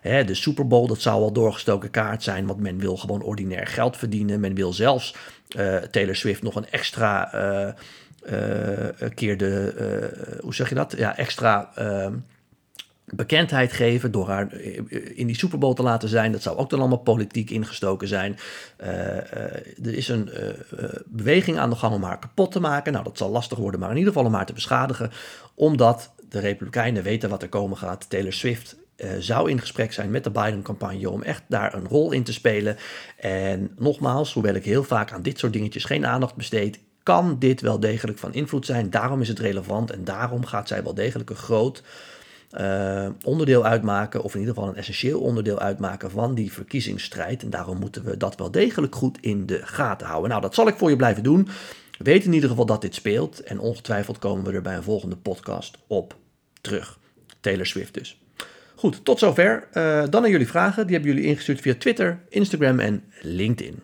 Hè, 0.01 0.23
de 0.23 0.35
Super 0.35 0.67
Bowl, 0.67 0.87
dat 0.87 1.01
zou 1.01 1.21
al 1.21 1.31
doorgestoken 1.31 1.89
kaart 1.89 2.23
zijn, 2.23 2.45
want 2.45 2.59
men 2.59 2.79
wil 2.79 2.97
gewoon 2.97 3.21
ordinair 3.21 3.67
geld 3.67 3.97
verdienen. 3.97 4.39
Men 4.39 4.53
wil 4.53 4.73
zelfs 4.73 5.15
uh, 5.57 5.75
Taylor 5.75 6.15
Swift 6.15 6.43
nog 6.43 6.55
een 6.55 6.69
extra 6.69 7.75
keer 9.15 9.37
de, 9.37 10.39
hoe 10.41 10.55
zeg 10.55 10.69
je 10.69 10.75
dat? 10.75 10.93
Ja, 10.97 11.17
extra 11.17 11.71
ehm, 11.75 12.13
bekendheid 13.05 13.73
geven 13.73 14.11
door 14.11 14.27
haar 14.27 14.53
in 15.13 15.27
die 15.27 15.37
Super 15.37 15.57
Bowl 15.57 15.73
te 15.73 15.83
laten 15.83 16.09
zijn. 16.09 16.31
Dat 16.31 16.41
zou 16.41 16.57
ook 16.57 16.69
dan 16.69 16.79
allemaal 16.79 16.97
politiek 16.97 17.49
ingestoken 17.49 18.07
zijn. 18.07 18.37
Er 18.77 19.93
is 19.93 20.07
een 20.07 20.29
beweging 21.05 21.57
aan 21.57 21.69
de 21.69 21.75
gang 21.75 21.93
om 21.93 22.03
haar 22.03 22.19
kapot 22.19 22.51
te 22.51 22.59
maken. 22.59 22.91
Nou, 22.91 23.03
dat 23.03 23.17
zal 23.17 23.29
lastig 23.29 23.57
worden, 23.57 23.79
maar 23.79 23.91
in 23.91 23.97
ieder 23.97 24.13
geval 24.13 24.27
om 24.27 24.33
haar 24.33 24.45
te 24.45 24.53
beschadigen. 24.53 25.11
Omdat 25.55 26.13
de 26.29 26.39
Republikeinen 26.39 27.03
weten 27.03 27.29
wat 27.29 27.41
er 27.41 27.49
komen 27.49 27.77
gaat. 27.77 28.09
Taylor 28.09 28.33
Swift 28.33 28.75
zou 29.19 29.49
in 29.49 29.59
gesprek 29.59 29.93
zijn 29.93 30.11
met 30.11 30.23
de 30.23 30.31
Biden-campagne 30.31 31.09
om 31.09 31.23
echt 31.23 31.43
daar 31.47 31.73
een 31.73 31.87
rol 31.87 32.11
in 32.11 32.23
te 32.23 32.33
spelen. 32.33 32.77
En 33.17 33.71
nogmaals, 33.77 34.33
hoewel 34.33 34.55
ik 34.55 34.65
heel 34.65 34.83
vaak 34.83 35.11
aan 35.11 35.21
dit 35.21 35.39
soort 35.39 35.53
dingetjes 35.53 35.83
geen 35.83 36.05
aandacht 36.05 36.35
besteed, 36.35 36.79
kan 37.03 37.39
dit 37.39 37.61
wel 37.61 37.79
degelijk 37.79 38.17
van 38.17 38.33
invloed 38.33 38.65
zijn. 38.65 38.89
Daarom 38.89 39.21
is 39.21 39.27
het 39.27 39.39
relevant 39.39 39.91
en 39.91 40.03
daarom 40.03 40.45
gaat 40.45 40.67
zij 40.67 40.83
wel 40.83 40.93
degelijk 40.93 41.29
een 41.29 41.35
groot 41.35 41.83
uh, 42.51 43.07
onderdeel 43.23 43.65
uitmaken, 43.65 44.23
of 44.23 44.33
in 44.33 44.39
ieder 44.39 44.53
geval 44.53 44.69
een 44.69 44.75
essentieel 44.75 45.19
onderdeel 45.19 45.59
uitmaken 45.59 46.11
van 46.11 46.35
die 46.35 46.53
verkiezingsstrijd. 46.53 47.43
En 47.43 47.49
daarom 47.49 47.79
moeten 47.79 48.03
we 48.03 48.17
dat 48.17 48.35
wel 48.35 48.51
degelijk 48.51 48.95
goed 48.95 49.17
in 49.21 49.45
de 49.45 49.59
gaten 49.63 50.07
houden. 50.07 50.29
Nou, 50.29 50.41
dat 50.41 50.55
zal 50.55 50.67
ik 50.67 50.77
voor 50.77 50.89
je 50.89 50.95
blijven 50.95 51.23
doen. 51.23 51.47
Weet 51.97 52.25
in 52.25 52.33
ieder 52.33 52.49
geval 52.49 52.65
dat 52.65 52.81
dit 52.81 52.95
speelt. 52.95 53.43
En 53.43 53.59
ongetwijfeld 53.59 54.19
komen 54.19 54.43
we 54.43 54.51
er 54.51 54.61
bij 54.61 54.75
een 54.75 54.83
volgende 54.83 55.17
podcast 55.17 55.77
op 55.87 56.15
terug. 56.61 56.99
Taylor 57.39 57.65
Swift 57.65 57.93
dus. 57.93 58.26
Goed, 58.77 59.05
tot 59.05 59.19
zover. 59.19 59.67
Uh, 59.73 60.03
dan 60.09 60.23
aan 60.23 60.29
jullie 60.29 60.47
vragen. 60.47 60.87
Die 60.87 60.95
hebben 60.95 61.13
jullie 61.13 61.29
ingestuurd 61.29 61.61
via 61.61 61.75
Twitter, 61.77 62.19
Instagram 62.29 62.79
en 62.79 63.03
LinkedIn. 63.21 63.79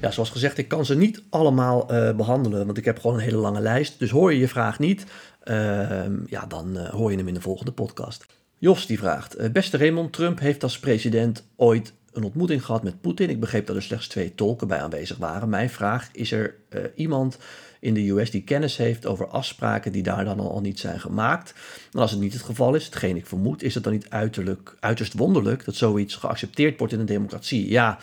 Ja, 0.00 0.10
zoals 0.10 0.30
gezegd, 0.30 0.58
ik 0.58 0.68
kan 0.68 0.84
ze 0.84 0.96
niet 0.96 1.22
allemaal 1.30 1.92
uh, 1.92 2.16
behandelen, 2.16 2.66
want 2.66 2.78
ik 2.78 2.84
heb 2.84 2.98
gewoon 2.98 3.16
een 3.16 3.22
hele 3.22 3.36
lange 3.36 3.60
lijst. 3.60 3.98
Dus 3.98 4.10
hoor 4.10 4.32
je 4.32 4.38
je 4.38 4.48
vraag 4.48 4.78
niet, 4.78 5.04
uh, 5.44 6.00
ja, 6.26 6.46
dan 6.46 6.76
hoor 6.76 7.10
je 7.10 7.16
hem 7.16 7.28
in 7.28 7.34
de 7.34 7.40
volgende 7.40 7.72
podcast. 7.72 8.26
Jos 8.58 8.86
die 8.86 8.98
vraagt, 8.98 9.52
beste 9.52 9.76
Raymond, 9.76 10.12
Trump 10.12 10.38
heeft 10.38 10.62
als 10.62 10.78
president 10.78 11.46
ooit 11.56 11.92
een 12.12 12.22
ontmoeting 12.22 12.64
gehad 12.64 12.82
met 12.82 13.00
Poetin. 13.00 13.30
Ik 13.30 13.40
begreep 13.40 13.66
dat 13.66 13.76
er 13.76 13.82
slechts 13.82 14.08
twee 14.08 14.34
tolken 14.34 14.68
bij 14.68 14.80
aanwezig 14.80 15.16
waren. 15.16 15.48
Mijn 15.48 15.70
vraag, 15.70 16.08
is 16.12 16.32
er 16.32 16.54
iemand 16.94 17.38
in 17.80 17.94
de 17.94 18.08
US 18.10 18.30
die 18.30 18.42
kennis 18.42 18.76
heeft 18.76 19.06
over 19.06 19.26
afspraken 19.26 19.92
die 19.92 20.02
daar 20.02 20.24
dan 20.24 20.40
al 20.40 20.60
niet 20.60 20.78
zijn 20.78 21.00
gemaakt? 21.00 21.54
En 21.92 22.00
als 22.00 22.10
het 22.10 22.20
niet 22.20 22.32
het 22.32 22.42
geval 22.42 22.74
is, 22.74 22.84
hetgeen 22.84 23.16
ik 23.16 23.26
vermoed, 23.26 23.62
is 23.62 23.74
het 23.74 23.84
dan 23.84 23.92
niet 23.92 24.10
uiterlijk, 24.10 24.74
uiterst 24.80 25.12
wonderlijk 25.12 25.64
dat 25.64 25.74
zoiets 25.74 26.14
geaccepteerd 26.14 26.78
wordt 26.78 26.92
in 26.92 27.00
een 27.00 27.06
democratie? 27.06 27.70
Ja, 27.70 27.98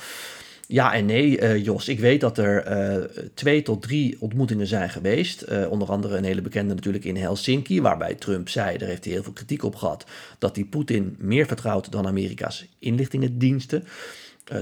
ja 0.68 0.94
en 0.94 1.06
nee, 1.06 1.42
uh, 1.42 1.64
Jos. 1.64 1.88
Ik 1.88 2.00
weet 2.00 2.22
dat 2.22 2.38
er 2.38 2.72
uh, 2.98 3.04
twee 3.34 3.62
tot 3.62 3.82
drie 3.82 4.16
ontmoetingen 4.20 4.68
zijn 4.68 4.90
geweest. 4.90 5.46
Uh, 5.50 5.72
onder 5.72 5.88
andere 5.88 6.18
een 6.18 6.24
hele 6.24 6.42
bekende 6.42 6.74
natuurlijk 6.74 7.04
in 7.04 7.18
Helsinki, 7.18 7.82
waarbij 7.82 8.16
Trump 8.16 8.50
zei, 8.50 8.78
daar 8.78 8.88
heeft 8.88 9.04
hij 9.04 9.14
heel 9.14 9.24
veel 9.24 9.34
kritiek 9.34 9.64
op 9.64 9.76
gehad, 9.76 10.06
dat 10.40 10.56
hij 10.56 10.66
Poetin 10.66 11.16
meer 11.20 11.46
vertrouwt 11.46 11.92
dan 11.92 12.08
Amerika's 12.08 12.66
inlichtingendiensten. 12.80 13.84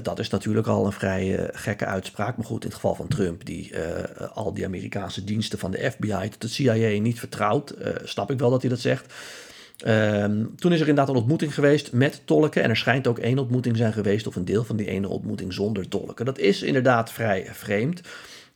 Dat 0.02 0.20
is 0.20 0.30
natuurlijk 0.30 0.68
al 0.68 0.86
een 0.86 0.92
vrij 0.92 1.50
gekke 1.54 1.86
uitspraak. 1.86 2.38
Maar 2.38 2.46
goed, 2.46 2.62
in 2.62 2.68
het 2.68 2.76
geval 2.76 2.96
van 2.96 3.08
Trump, 3.08 3.46
die 3.46 3.74
al 4.34 4.54
die 4.54 4.66
Amerikaanse 4.66 5.24
diensten 5.24 5.60
van 5.60 5.72
de 5.72 5.92
FBI 5.92 6.30
tot 6.30 6.42
de 6.42 6.48
CIA 6.48 7.00
niet 7.00 7.20
vertrouwt, 7.20 7.74
snap 8.04 8.32
ik 8.32 8.40
wel 8.40 8.50
dat 8.50 8.62
hij 8.62 8.70
dat 8.70 8.80
zegt. 8.80 9.14
Um, 9.88 10.56
toen 10.56 10.72
is 10.72 10.82
er 10.82 10.88
inderdaad 10.88 11.10
een 11.10 11.22
ontmoeting 11.22 11.54
geweest 11.54 11.92
met 11.92 12.22
tolken. 12.26 12.64
En 12.64 12.70
er 12.70 12.78
schijnt 12.78 13.08
ook 13.08 13.20
één 13.20 13.40
ontmoeting 13.40 13.78
zijn 13.78 13.94
geweest, 13.94 14.28
of 14.28 14.36
een 14.36 14.46
deel 14.46 14.64
van 14.64 14.76
die 14.76 14.88
ene 14.88 15.08
ontmoeting 15.08 15.54
zonder 15.54 15.88
tolken. 15.88 16.26
Dat 16.26 16.38
is 16.38 16.62
inderdaad 16.62 17.12
vrij 17.12 17.48
vreemd. 17.52 18.02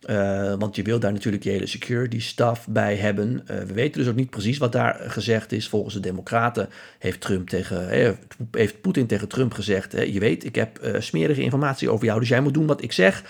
Uh, 0.05 0.53
want 0.57 0.75
je 0.75 0.81
wil 0.81 0.99
daar 0.99 1.13
natuurlijk 1.13 1.43
je 1.43 1.49
hele 1.49 1.67
security 1.67 2.19
staff 2.19 2.67
bij 2.67 2.95
hebben. 2.95 3.29
Uh, 3.51 3.57
we 3.57 3.73
weten 3.73 4.01
dus 4.01 4.09
ook 4.09 4.15
niet 4.15 4.29
precies 4.29 4.57
wat 4.57 4.71
daar 4.71 4.99
gezegd 5.07 5.51
is. 5.51 5.67
Volgens 5.67 5.93
de 5.93 5.99
Democraten 5.99 6.69
heeft, 6.99 7.21
Trump 7.21 7.49
tegen, 7.49 7.89
eh, 7.89 8.11
heeft 8.51 8.81
Poetin 8.81 9.07
tegen 9.07 9.27
Trump 9.27 9.53
gezegd: 9.53 9.91
Je 9.91 10.19
weet, 10.19 10.45
ik 10.45 10.55
heb 10.55 10.95
smerige 10.99 11.41
informatie 11.41 11.89
over 11.89 12.05
jou, 12.05 12.19
dus 12.19 12.29
jij 12.29 12.41
moet 12.41 12.53
doen 12.53 12.65
wat 12.67 12.83
ik 12.83 12.91
zeg. 12.91 13.23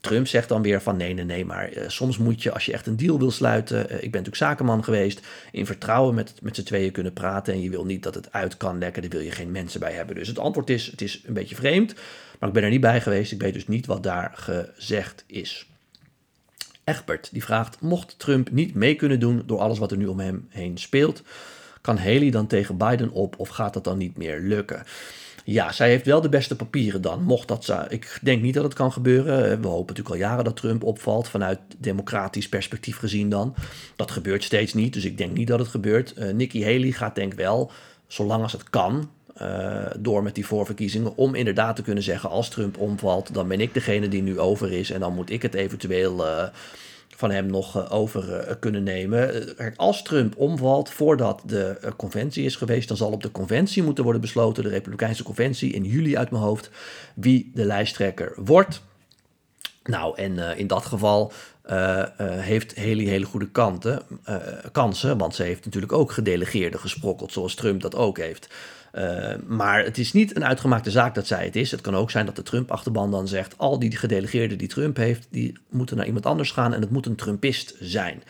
Trump 0.00 0.26
zegt 0.26 0.48
dan 0.48 0.62
weer 0.62 0.82
van 0.82 0.96
nee, 0.96 1.14
nee, 1.14 1.24
nee, 1.24 1.44
maar 1.44 1.70
soms 1.86 2.18
moet 2.18 2.42
je 2.42 2.52
als 2.52 2.64
je 2.64 2.72
echt 2.72 2.86
een 2.86 2.96
deal 2.96 3.18
wil 3.18 3.30
sluiten, 3.30 3.80
ik 3.80 3.88
ben 3.88 4.00
natuurlijk 4.00 4.36
zakenman 4.36 4.84
geweest, 4.84 5.26
in 5.52 5.66
vertrouwen 5.66 6.14
met, 6.14 6.34
met 6.42 6.56
z'n 6.56 6.62
tweeën 6.62 6.92
kunnen 6.92 7.12
praten 7.12 7.54
en 7.54 7.60
je 7.60 7.70
wil 7.70 7.84
niet 7.84 8.02
dat 8.02 8.14
het 8.14 8.32
uit 8.32 8.56
kan 8.56 8.78
lekken, 8.78 9.02
daar 9.02 9.10
wil 9.10 9.20
je 9.20 9.30
geen 9.30 9.50
mensen 9.50 9.80
bij 9.80 9.92
hebben. 9.92 10.14
Dus 10.14 10.28
het 10.28 10.38
antwoord 10.38 10.70
is, 10.70 10.86
het 10.86 11.00
is 11.00 11.22
een 11.26 11.34
beetje 11.34 11.54
vreemd, 11.54 11.94
maar 12.38 12.48
ik 12.48 12.54
ben 12.54 12.64
er 12.64 12.70
niet 12.70 12.80
bij 12.80 13.00
geweest, 13.00 13.32
ik 13.32 13.40
weet 13.40 13.54
dus 13.54 13.66
niet 13.66 13.86
wat 13.86 14.02
daar 14.02 14.32
gezegd 14.34 15.24
is. 15.26 15.66
Egbert 16.84 17.28
die 17.32 17.44
vraagt, 17.44 17.80
mocht 17.80 18.18
Trump 18.18 18.50
niet 18.50 18.74
mee 18.74 18.94
kunnen 18.94 19.20
doen 19.20 19.42
door 19.46 19.58
alles 19.58 19.78
wat 19.78 19.90
er 19.90 19.96
nu 19.96 20.06
om 20.06 20.20
hem 20.20 20.46
heen 20.48 20.78
speelt, 20.78 21.22
kan 21.80 21.98
Haley 21.98 22.30
dan 22.30 22.46
tegen 22.46 22.76
Biden 22.76 23.10
op 23.10 23.34
of 23.38 23.48
gaat 23.48 23.74
dat 23.74 23.84
dan 23.84 23.98
niet 23.98 24.16
meer 24.16 24.40
lukken? 24.40 24.82
Ja, 25.46 25.72
zij 25.72 25.88
heeft 25.88 26.06
wel 26.06 26.20
de 26.20 26.28
beste 26.28 26.56
papieren 26.56 27.02
dan. 27.02 27.22
Mocht 27.22 27.48
dat 27.48 27.64
ze. 27.64 27.84
Ik 27.88 28.18
denk 28.22 28.42
niet 28.42 28.54
dat 28.54 28.64
het 28.64 28.74
kan 28.74 28.92
gebeuren. 28.92 29.60
We 29.60 29.66
hopen 29.66 29.94
natuurlijk 29.94 30.14
al 30.14 30.28
jaren 30.28 30.44
dat 30.44 30.56
Trump 30.56 30.82
opvalt. 30.82 31.28
Vanuit 31.28 31.58
democratisch 31.78 32.48
perspectief 32.48 32.96
gezien 32.96 33.28
dan. 33.28 33.54
Dat 33.96 34.10
gebeurt 34.10 34.44
steeds 34.44 34.74
niet. 34.74 34.92
Dus 34.92 35.04
ik 35.04 35.18
denk 35.18 35.36
niet 35.36 35.46
dat 35.46 35.58
het 35.58 35.68
gebeurt. 35.68 36.14
Uh, 36.18 36.32
Nikki 36.32 36.64
Haley 36.64 36.90
gaat 36.90 37.14
denk 37.14 37.34
wel, 37.34 37.70
zolang 38.06 38.42
als 38.42 38.52
het 38.52 38.70
kan. 38.70 39.10
Uh, 39.42 39.86
door 39.98 40.22
met 40.22 40.34
die 40.34 40.46
voorverkiezingen. 40.46 41.16
Om 41.16 41.34
inderdaad 41.34 41.76
te 41.76 41.82
kunnen 41.82 42.02
zeggen: 42.02 42.30
als 42.30 42.48
Trump 42.48 42.78
omvalt, 42.78 43.34
dan 43.34 43.48
ben 43.48 43.60
ik 43.60 43.74
degene 43.74 44.08
die 44.08 44.22
nu 44.22 44.40
over 44.40 44.72
is. 44.72 44.90
En 44.90 45.00
dan 45.00 45.14
moet 45.14 45.30
ik 45.30 45.42
het 45.42 45.54
eventueel. 45.54 46.26
Uh, 46.26 46.44
van 47.16 47.30
hem 47.30 47.46
nog 47.46 47.76
uh, 47.76 47.92
over 47.92 48.56
kunnen 48.60 48.82
nemen. 48.82 49.56
als 49.76 50.02
Trump 50.02 50.36
omvalt 50.36 50.90
voordat 50.90 51.42
de 51.46 51.78
conventie 51.96 52.44
is 52.44 52.56
geweest, 52.56 52.88
dan 52.88 52.96
zal 52.96 53.10
op 53.10 53.22
de 53.22 53.30
conventie 53.30 53.82
moeten 53.82 54.04
worden 54.04 54.20
besloten, 54.20 54.62
de 54.62 54.68
Republikeinse 54.68 55.22
conventie 55.22 55.72
in 55.72 55.84
juli 55.84 56.16
uit 56.16 56.30
mijn 56.30 56.42
hoofd, 56.42 56.70
wie 57.14 57.50
de 57.54 57.64
lijsttrekker 57.64 58.32
wordt. 58.36 58.82
Nou, 59.84 60.16
en 60.16 60.38
in 60.56 60.66
dat 60.66 60.84
geval 60.84 61.32
heeft 62.26 62.76
Haley 62.76 63.04
hele 63.04 63.24
goede 63.24 63.50
kanten, 63.50 64.02
kansen, 64.72 65.18
want 65.18 65.34
ze 65.34 65.42
heeft 65.42 65.64
natuurlijk 65.64 65.92
ook 65.92 66.12
gedelegeerden 66.12 66.80
gesprokkeld, 66.80 67.32
zoals 67.32 67.54
Trump 67.54 67.80
dat 67.80 67.94
ook 67.94 68.18
heeft. 68.18 68.48
Maar 69.46 69.84
het 69.84 69.98
is 69.98 70.12
niet 70.12 70.36
een 70.36 70.44
uitgemaakte 70.44 70.90
zaak 70.90 71.14
dat 71.14 71.26
zij 71.26 71.44
het 71.44 71.56
is. 71.56 71.70
Het 71.70 71.80
kan 71.80 71.96
ook 71.96 72.10
zijn 72.10 72.26
dat 72.26 72.36
de 72.36 72.42
Trump-achterban 72.42 73.10
dan 73.10 73.28
zegt: 73.28 73.58
al 73.58 73.78
die 73.78 73.96
gedelegeerden 73.96 74.58
die 74.58 74.68
Trump 74.68 74.96
heeft, 74.96 75.26
die 75.30 75.58
moeten 75.68 75.96
naar 75.96 76.06
iemand 76.06 76.26
anders 76.26 76.50
gaan 76.50 76.74
en 76.74 76.80
het 76.80 76.90
moet 76.90 77.06
een 77.06 77.16
Trumpist 77.16 77.74
zijn. 77.80 78.22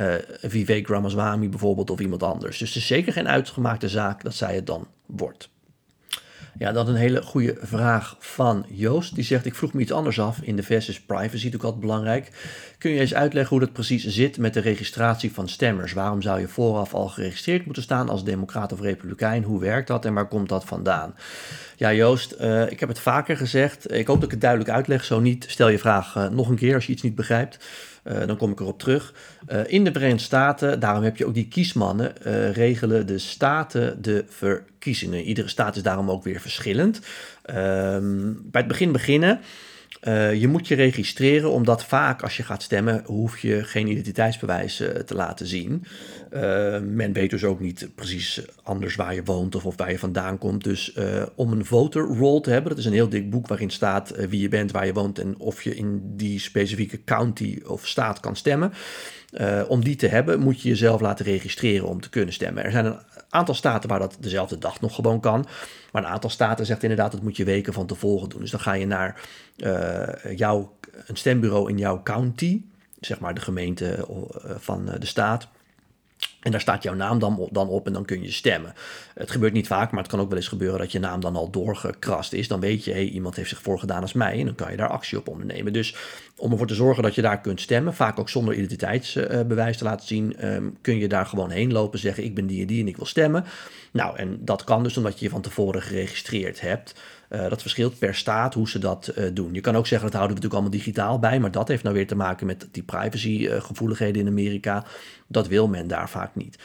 Uh, 0.00 0.14
Vivek 0.42 0.88
Ramaswamy 0.88 1.48
bijvoorbeeld 1.48 1.90
of 1.90 2.00
iemand 2.00 2.22
anders. 2.22 2.58
Dus 2.58 2.68
het 2.68 2.78
is 2.78 2.86
zeker 2.86 3.12
geen 3.12 3.28
uitgemaakte 3.28 3.88
zaak 3.88 4.22
dat 4.22 4.34
zij 4.34 4.54
het 4.54 4.66
dan 4.66 4.86
wordt. 5.06 5.48
Ja, 6.58 6.72
dan 6.72 6.88
een 6.88 6.94
hele 6.94 7.22
goede 7.22 7.56
vraag 7.60 8.16
van 8.18 8.64
Joost. 8.68 9.14
Die 9.14 9.24
zegt: 9.24 9.46
Ik 9.46 9.54
vroeg 9.54 9.72
me 9.72 9.80
iets 9.80 9.92
anders 9.92 10.20
af. 10.20 10.38
In 10.42 10.56
de 10.56 10.62
VS 10.62 10.88
is 10.88 11.00
privacy 11.00 11.34
natuurlijk 11.34 11.64
altijd 11.64 11.80
belangrijk. 11.80 12.30
Kun 12.78 12.90
je 12.90 13.00
eens 13.00 13.14
uitleggen 13.14 13.56
hoe 13.56 13.64
dat 13.66 13.74
precies 13.74 14.06
zit 14.06 14.38
met 14.38 14.54
de 14.54 14.60
registratie 14.60 15.32
van 15.32 15.48
stemmers? 15.48 15.92
Waarom 15.92 16.22
zou 16.22 16.40
je 16.40 16.48
vooraf 16.48 16.94
al 16.94 17.08
geregistreerd 17.08 17.64
moeten 17.64 17.82
staan 17.82 18.08
als 18.08 18.24
Democrat 18.24 18.72
of 18.72 18.80
Republikein? 18.80 19.42
Hoe 19.42 19.60
werkt 19.60 19.88
dat 19.88 20.04
en 20.04 20.14
waar 20.14 20.28
komt 20.28 20.48
dat 20.48 20.64
vandaan? 20.64 21.14
Ja, 21.76 21.92
Joost, 21.92 22.34
uh, 22.40 22.70
ik 22.70 22.80
heb 22.80 22.88
het 22.88 22.98
vaker 22.98 23.36
gezegd. 23.36 23.92
Ik 23.92 24.06
hoop 24.06 24.16
dat 24.16 24.24
ik 24.24 24.30
het 24.30 24.40
duidelijk 24.40 24.70
uitleg. 24.70 25.04
Zo 25.04 25.20
niet, 25.20 25.44
stel 25.48 25.68
je 25.68 25.78
vraag 25.78 26.16
uh, 26.16 26.28
nog 26.28 26.48
een 26.48 26.56
keer 26.56 26.74
als 26.74 26.86
je 26.86 26.92
iets 26.92 27.02
niet 27.02 27.14
begrijpt. 27.14 27.58
Uh, 28.08 28.26
dan 28.26 28.36
kom 28.36 28.50
ik 28.50 28.60
erop 28.60 28.78
terug. 28.78 29.14
Uh, 29.48 29.60
in 29.66 29.84
de 29.84 29.92
Verenigde 29.92 30.22
Staten, 30.22 30.80
daarom 30.80 31.02
heb 31.02 31.16
je 31.16 31.26
ook 31.26 31.34
die 31.34 31.48
kiesmannen, 31.48 32.12
uh, 32.26 32.52
regelen 32.52 33.06
de 33.06 33.18
staten 33.18 34.02
de 34.02 34.24
verkiezingen. 34.28 35.22
Iedere 35.22 35.48
staat 35.48 35.76
is 35.76 35.82
daarom 35.82 36.10
ook 36.10 36.24
weer 36.24 36.40
verschillend. 36.40 37.00
Ehm, 37.42 38.32
bij 38.34 38.60
het 38.60 38.68
begin 38.68 38.92
beginnen. 38.92 39.40
Uh, 40.02 40.34
je 40.34 40.48
moet 40.48 40.68
je 40.68 40.74
registreren, 40.74 41.50
omdat 41.50 41.84
vaak 41.84 42.22
als 42.22 42.36
je 42.36 42.42
gaat 42.42 42.62
stemmen, 42.62 43.02
hoef 43.06 43.38
je 43.38 43.64
geen 43.64 43.88
identiteitsbewijs 43.88 44.80
uh, 44.80 44.88
te 44.88 45.14
laten 45.14 45.46
zien. 45.46 45.84
Uh, 46.32 46.40
men 46.80 47.12
weet 47.12 47.30
dus 47.30 47.44
ook 47.44 47.60
niet 47.60 47.88
precies 47.94 48.42
anders 48.62 48.94
waar 48.94 49.14
je 49.14 49.24
woont 49.24 49.54
of, 49.54 49.66
of 49.66 49.76
waar 49.76 49.90
je 49.90 49.98
vandaan 49.98 50.38
komt. 50.38 50.64
Dus 50.64 50.96
om 51.34 51.52
een 51.52 51.64
voter 51.64 52.02
roll 52.02 52.40
te 52.40 52.50
hebben, 52.50 52.70
dat 52.70 52.78
is 52.78 52.84
een 52.84 52.92
heel 52.92 53.08
dik 53.08 53.30
boek 53.30 53.46
waarin 53.46 53.70
staat 53.70 54.14
wie 54.28 54.40
je 54.40 54.48
bent, 54.48 54.70
waar 54.70 54.86
je 54.86 54.92
woont 54.92 55.18
en 55.18 55.38
of 55.38 55.62
je 55.62 55.74
in 55.74 56.02
die 56.16 56.40
specifieke 56.40 57.04
county 57.04 57.60
of 57.66 57.86
staat 57.86 58.20
kan 58.20 58.36
stemmen. 58.36 58.72
Om 59.68 59.84
die 59.84 59.96
te 59.96 60.06
hebben, 60.06 60.40
moet 60.40 60.62
je 60.62 60.68
jezelf 60.68 61.00
laten 61.00 61.24
registreren 61.24 61.88
om 61.88 62.00
te 62.00 62.10
kunnen 62.10 62.34
stemmen. 62.34 62.64
Er 62.64 62.70
zijn 62.70 62.84
een 62.84 62.98
aantal 63.30 63.54
staten 63.54 63.88
waar 63.88 63.98
dat 63.98 64.16
dezelfde 64.20 64.58
dag 64.58 64.80
nog 64.80 64.94
gewoon 64.94 65.20
kan. 65.20 65.46
Maar 65.92 66.02
een 66.02 66.08
aantal 66.08 66.30
staten 66.30 66.66
zegt 66.66 66.82
inderdaad, 66.82 67.12
dat 67.12 67.22
moet 67.22 67.36
je 67.36 67.44
weken 67.44 67.72
van 67.72 67.86
tevoren 67.86 68.28
doen. 68.28 68.40
Dus 68.40 68.50
dan 68.50 68.60
ga 68.60 68.72
je 68.72 68.86
naar 68.86 69.20
uh, 69.56 70.36
jouw, 70.36 70.76
een 71.06 71.16
stembureau 71.16 71.70
in 71.70 71.78
jouw 71.78 72.02
county, 72.02 72.62
zeg 73.00 73.20
maar 73.20 73.34
de 73.34 73.40
gemeente 73.40 74.06
uh, 74.10 74.50
van 74.56 74.84
de 74.98 75.06
staat. 75.06 75.48
En 76.42 76.50
daar 76.50 76.60
staat 76.60 76.82
jouw 76.82 76.94
naam 76.94 77.18
dan, 77.18 77.68
op 77.68 77.86
en 77.86 77.92
dan 77.92 78.04
kun 78.04 78.22
je 78.22 78.32
stemmen. 78.32 78.74
Het 79.14 79.30
gebeurt 79.30 79.52
niet 79.52 79.66
vaak, 79.66 79.90
maar 79.90 80.02
het 80.02 80.10
kan 80.10 80.20
ook 80.20 80.28
wel 80.28 80.36
eens 80.36 80.48
gebeuren 80.48 80.78
dat 80.78 80.92
je 80.92 80.98
naam 80.98 81.20
dan 81.20 81.36
al 81.36 81.50
doorgekrast 81.50 82.32
is. 82.32 82.48
Dan 82.48 82.60
weet 82.60 82.84
je, 82.84 82.92
hé, 82.92 83.00
iemand 83.00 83.36
heeft 83.36 83.48
zich 83.48 83.62
voorgedaan 83.62 84.02
als 84.02 84.12
mij 84.12 84.38
en 84.38 84.44
dan 84.44 84.54
kan 84.54 84.70
je 84.70 84.76
daar 84.76 84.88
actie 84.88 85.18
op 85.18 85.28
ondernemen. 85.28 85.72
Dus 85.72 85.96
om 86.36 86.52
ervoor 86.52 86.66
te 86.66 86.74
zorgen 86.74 87.02
dat 87.02 87.14
je 87.14 87.22
daar 87.22 87.40
kunt 87.40 87.60
stemmen, 87.60 87.94
vaak 87.94 88.18
ook 88.18 88.28
zonder 88.28 88.54
identiteitsbewijs 88.54 89.78
te 89.78 89.84
laten 89.84 90.06
zien, 90.06 90.46
um, 90.46 90.76
kun 90.80 90.98
je 90.98 91.08
daar 91.08 91.26
gewoon 91.26 91.50
heen 91.50 91.72
lopen, 91.72 91.98
zeggen 91.98 92.24
ik 92.24 92.34
ben 92.34 92.46
die 92.46 92.60
en 92.60 92.66
die 92.66 92.80
en 92.80 92.88
ik 92.88 92.96
wil 92.96 93.06
stemmen. 93.06 93.44
Nou, 93.92 94.16
en 94.16 94.38
dat 94.44 94.64
kan 94.64 94.82
dus 94.82 94.96
omdat 94.96 95.18
je 95.18 95.24
je 95.24 95.30
van 95.30 95.40
tevoren 95.40 95.82
geregistreerd 95.82 96.60
hebt. 96.60 97.00
Uh, 97.30 97.48
dat 97.48 97.60
verschilt 97.60 97.98
per 97.98 98.14
staat 98.14 98.54
hoe 98.54 98.68
ze 98.68 98.78
dat 98.78 99.12
uh, 99.18 99.24
doen. 99.32 99.54
Je 99.54 99.60
kan 99.60 99.76
ook 99.76 99.86
zeggen, 99.86 100.10
dat 100.10 100.18
houden 100.18 100.36
we 100.36 100.42
natuurlijk 100.42 100.72
allemaal 100.72 100.84
digitaal 100.84 101.18
bij, 101.18 101.40
maar 101.40 101.50
dat 101.50 101.68
heeft 101.68 101.82
nou 101.82 101.94
weer 101.94 102.06
te 102.06 102.14
maken 102.14 102.46
met 102.46 102.68
die 102.70 102.82
privacygevoeligheden 102.82 104.22
in 104.22 104.28
Amerika. 104.28 104.84
Dat 105.26 105.48
wil 105.48 105.68
men 105.68 105.88
daar 105.88 106.10
vaak 106.10 106.27
niet. 106.34 106.58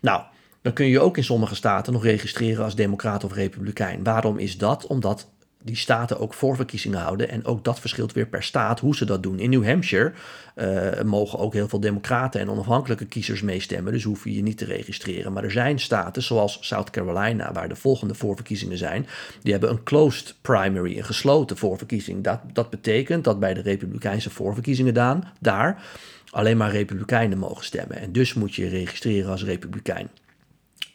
Nou, 0.00 0.22
dan 0.62 0.72
kun 0.72 0.86
je 0.86 1.00
ook 1.00 1.16
in 1.16 1.24
sommige 1.24 1.54
staten 1.54 1.92
nog 1.92 2.02
registreren 2.02 2.64
als 2.64 2.74
democraat 2.74 3.24
of 3.24 3.32
republikein. 3.32 4.02
Waarom 4.02 4.38
is 4.38 4.58
dat? 4.58 4.86
Omdat 4.86 5.30
die 5.64 5.76
staten 5.76 6.20
ook 6.20 6.34
voorverkiezingen 6.34 6.98
houden. 6.98 7.28
En 7.28 7.44
ook 7.44 7.64
dat 7.64 7.80
verschilt 7.80 8.12
weer 8.12 8.26
per 8.26 8.42
staat 8.42 8.80
hoe 8.80 8.96
ze 8.96 9.04
dat 9.04 9.22
doen. 9.22 9.38
In 9.38 9.50
New 9.50 9.66
Hampshire 9.66 10.12
uh, 10.56 11.02
mogen 11.02 11.38
ook 11.38 11.52
heel 11.52 11.68
veel 11.68 11.80
democraten 11.80 12.40
en 12.40 12.50
onafhankelijke 12.50 13.06
kiezers 13.06 13.42
meestemmen. 13.42 13.92
Dus 13.92 14.04
hoef 14.04 14.24
je 14.24 14.34
je 14.34 14.42
niet 14.42 14.58
te 14.58 14.64
registreren. 14.64 15.32
Maar 15.32 15.44
er 15.44 15.50
zijn 15.50 15.78
staten 15.78 16.22
zoals 16.22 16.58
South 16.60 16.90
Carolina, 16.90 17.52
waar 17.52 17.68
de 17.68 17.76
volgende 17.76 18.14
voorverkiezingen 18.14 18.78
zijn. 18.78 19.06
Die 19.42 19.52
hebben 19.52 19.70
een 19.70 19.82
closed 19.82 20.34
primary, 20.40 20.96
een 20.96 21.04
gesloten 21.04 21.56
voorverkiezing. 21.56 22.24
Dat, 22.24 22.40
dat 22.52 22.70
betekent 22.70 23.24
dat 23.24 23.40
bij 23.40 23.54
de 23.54 23.62
republikeinse 23.62 24.30
voorverkiezingen 24.30 24.94
dan, 24.94 25.24
daar 25.40 25.82
alleen 26.30 26.56
maar 26.56 26.70
republikeinen 26.70 27.38
mogen 27.38 27.64
stemmen. 27.64 28.00
En 28.00 28.12
dus 28.12 28.34
moet 28.34 28.54
je 28.54 28.62
je 28.62 28.68
registreren 28.68 29.30
als 29.30 29.44
republikein. 29.44 30.08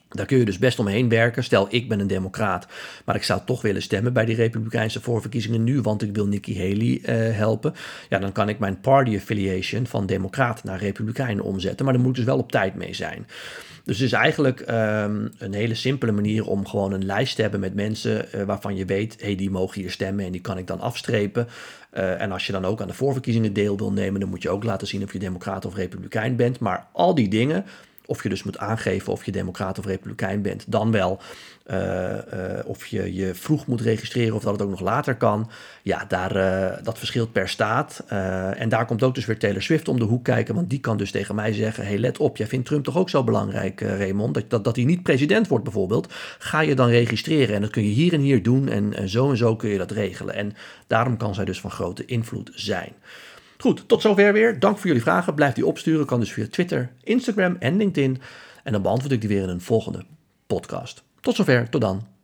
Daar 0.10 0.26
kun 0.26 0.38
je 0.38 0.46
dus 0.46 0.58
best 0.58 0.80
omheen 0.80 1.10
werken. 1.10 1.44
Stel, 1.44 1.68
ik 1.70 1.90
ben 1.90 2.00
een 2.00 2.08
democraat, 2.08 2.68
maar 3.06 3.16
ik 3.16 3.24
zou 3.24 3.42
toch 3.46 3.62
willen 3.62 3.82
stemmen 3.82 4.14
bij 4.14 4.26
die 4.26 4.36
republikeinse 4.36 5.02
voorverkiezingen 5.02 5.64
nu, 5.64 5.82
want 5.82 6.02
ik 6.02 6.16
wil 6.16 6.28
Nikki 6.28 6.58
Haley 6.58 7.02
eh, 7.04 7.36
helpen. 7.36 7.74
Ja, 8.10 8.20
dan 8.20 8.32
kan 8.32 8.50
ik 8.50 8.60
mijn 8.60 8.80
party 8.80 9.16
affiliation 9.16 9.88
van 9.88 10.06
democraat 10.06 10.64
naar 10.64 10.80
republikein 10.80 11.42
omzetten, 11.42 11.86
maar 11.86 11.94
daar 11.94 12.04
moet 12.04 12.16
dus 12.16 12.26
wel 12.26 12.38
op 12.38 12.52
tijd 12.52 12.76
mee 12.76 12.94
zijn. 12.94 13.28
Dus 13.84 13.98
het 13.98 14.08
is 14.08 14.14
eigenlijk 14.14 14.60
ehm, 14.60 15.28
een 15.38 15.54
hele 15.54 15.76
simpele 15.76 16.12
manier 16.12 16.48
om 16.48 16.68
gewoon 16.68 16.92
een 16.92 17.06
lijst 17.06 17.36
te 17.36 17.42
hebben 17.42 17.60
met 17.60 17.74
mensen 17.74 18.32
eh, 18.32 18.44
waarvan 18.44 18.76
je 18.76 18.86
weet, 18.86 19.16
hé, 19.20 19.26
hey, 19.26 19.36
die 19.36 19.50
mogen 19.50 19.82
hier 19.82 19.92
stemmen 19.92 20.26
en 20.26 20.32
die 20.32 20.42
kan 20.42 20.58
ik 20.58 20.68
dan 20.68 20.80
afstrepen. 20.80 21.48
Uh, 21.94 22.22
en 22.22 22.32
als 22.32 22.46
je 22.46 22.52
dan 22.52 22.66
ook 22.66 22.82
aan 22.82 22.88
de 22.88 22.94
voorverkiezingen 22.94 23.54
deel 23.54 23.78
wil 23.78 23.92
nemen, 23.92 24.20
dan 24.20 24.30
moet 24.30 24.42
je 24.42 24.50
ook 24.50 24.64
laten 24.64 24.88
zien 24.88 25.04
of 25.04 25.14
je 25.14 25.20
democraat 25.20 25.66
of 25.66 25.76
republikein 25.76 26.36
bent. 26.36 26.60
Maar 26.60 26.88
al 26.92 27.16
die 27.16 27.28
dingen, 27.28 27.66
of 28.10 28.24
je 28.24 28.30
dus 28.30 28.44
moet 28.44 28.58
aangeven 28.58 29.12
of 29.14 29.26
je 29.26 29.32
democraat 29.32 29.80
of 29.80 29.86
republikein 29.86 30.42
bent, 30.42 30.64
dan 30.68 30.92
wel 30.92 31.20
uh, 31.72 31.78
uh, 32.12 32.20
of 32.66 32.86
je 32.86 33.14
je 33.14 33.36
vroeg 33.36 33.66
moet 33.66 33.82
registreren 33.82 34.36
of 34.36 34.44
dat 34.44 34.54
het 34.54 34.62
ook 34.62 34.70
nog 34.70 34.80
later 34.80 35.16
kan. 35.16 35.50
Ja, 35.84 36.06
daar, 36.08 36.36
uh, 36.36 36.84
dat 36.84 36.98
verschilt 36.98 37.32
per 37.32 37.50
staat. 37.50 38.04
en 38.58 38.70
daar 38.70 38.86
komt 38.86 39.04
ook 39.04 39.16
dus 39.16 39.26
weer 39.26 39.40
Taylor 39.40 39.62
Swift 39.62 39.88
om 39.88 40.00
de 40.00 40.06
hoek 40.06 40.24
kijken, 40.24 40.56
want 40.56 40.70
die 40.70 40.80
kan 40.80 40.98
dus 40.98 41.12
tegen 41.12 41.36
mij 41.36 41.54
zeggen: 41.54 41.86
hey, 41.86 41.98
let 41.98 42.18
op, 42.18 42.38
jij 42.38 42.48
vindt 42.48 42.66
Trump 42.66 42.84
toch 42.84 42.98
ook 42.98 43.10
zo 43.10 43.24
belangrijk, 43.24 43.82
Raymond, 43.82 44.34
dat, 44.34 44.50
dat, 44.50 44.64
dat 44.64 44.76
hij 44.76 44.86
niet 44.86 45.04
president 45.04 45.48
wordt 45.48 45.64
bijvoorbeeld. 45.64 46.14
Ga 46.40 46.62
je 46.62 46.76
dan 46.76 46.90
registreren 46.90 47.56
en 47.56 47.62
dat 47.62 47.70
kun 47.70 47.84
je 47.84 47.90
hier 47.90 48.14
en 48.14 48.22
hier 48.22 48.44
doen 48.44 48.70
en, 48.70 48.94
en 48.94 49.10
zo 49.10 49.30
en 49.30 49.38
zo 49.38 49.56
kun 49.56 49.70
je 49.70 49.78
dat 49.78 49.92
regelen. 49.92 50.36
En 50.36 50.54
daarom 50.88 51.18
kan 51.18 51.36
zij 51.36 51.46
dus 51.46 51.60
van 51.60 51.72
grote 51.72 52.06
invloed 52.06 52.52
zijn. 52.54 52.94
Goed, 53.62 53.88
tot 53.88 54.02
zover 54.02 54.34
weer. 54.34 54.60
Dank 54.60 54.78
voor 54.78 54.88
jullie 54.88 55.02
vragen. 55.02 55.36
Blijf 55.36 55.54
die 55.54 55.66
opsturen. 55.66 56.06
Kan 56.06 56.20
dus 56.20 56.32
via 56.32 56.48
Twitter, 56.50 56.92
Instagram 57.04 57.56
en 57.60 57.78
LinkedIn. 57.78 58.22
En 58.64 58.72
dan 58.72 58.82
beantwoord 58.82 59.14
ik 59.14 59.20
die 59.20 59.30
weer 59.30 59.44
in 59.44 59.50
een 59.50 59.62
volgende 59.62 60.06
podcast. 60.48 61.04
Tot 61.20 61.36
zover, 61.36 61.70
tot 61.70 61.82
dan. 61.82 62.19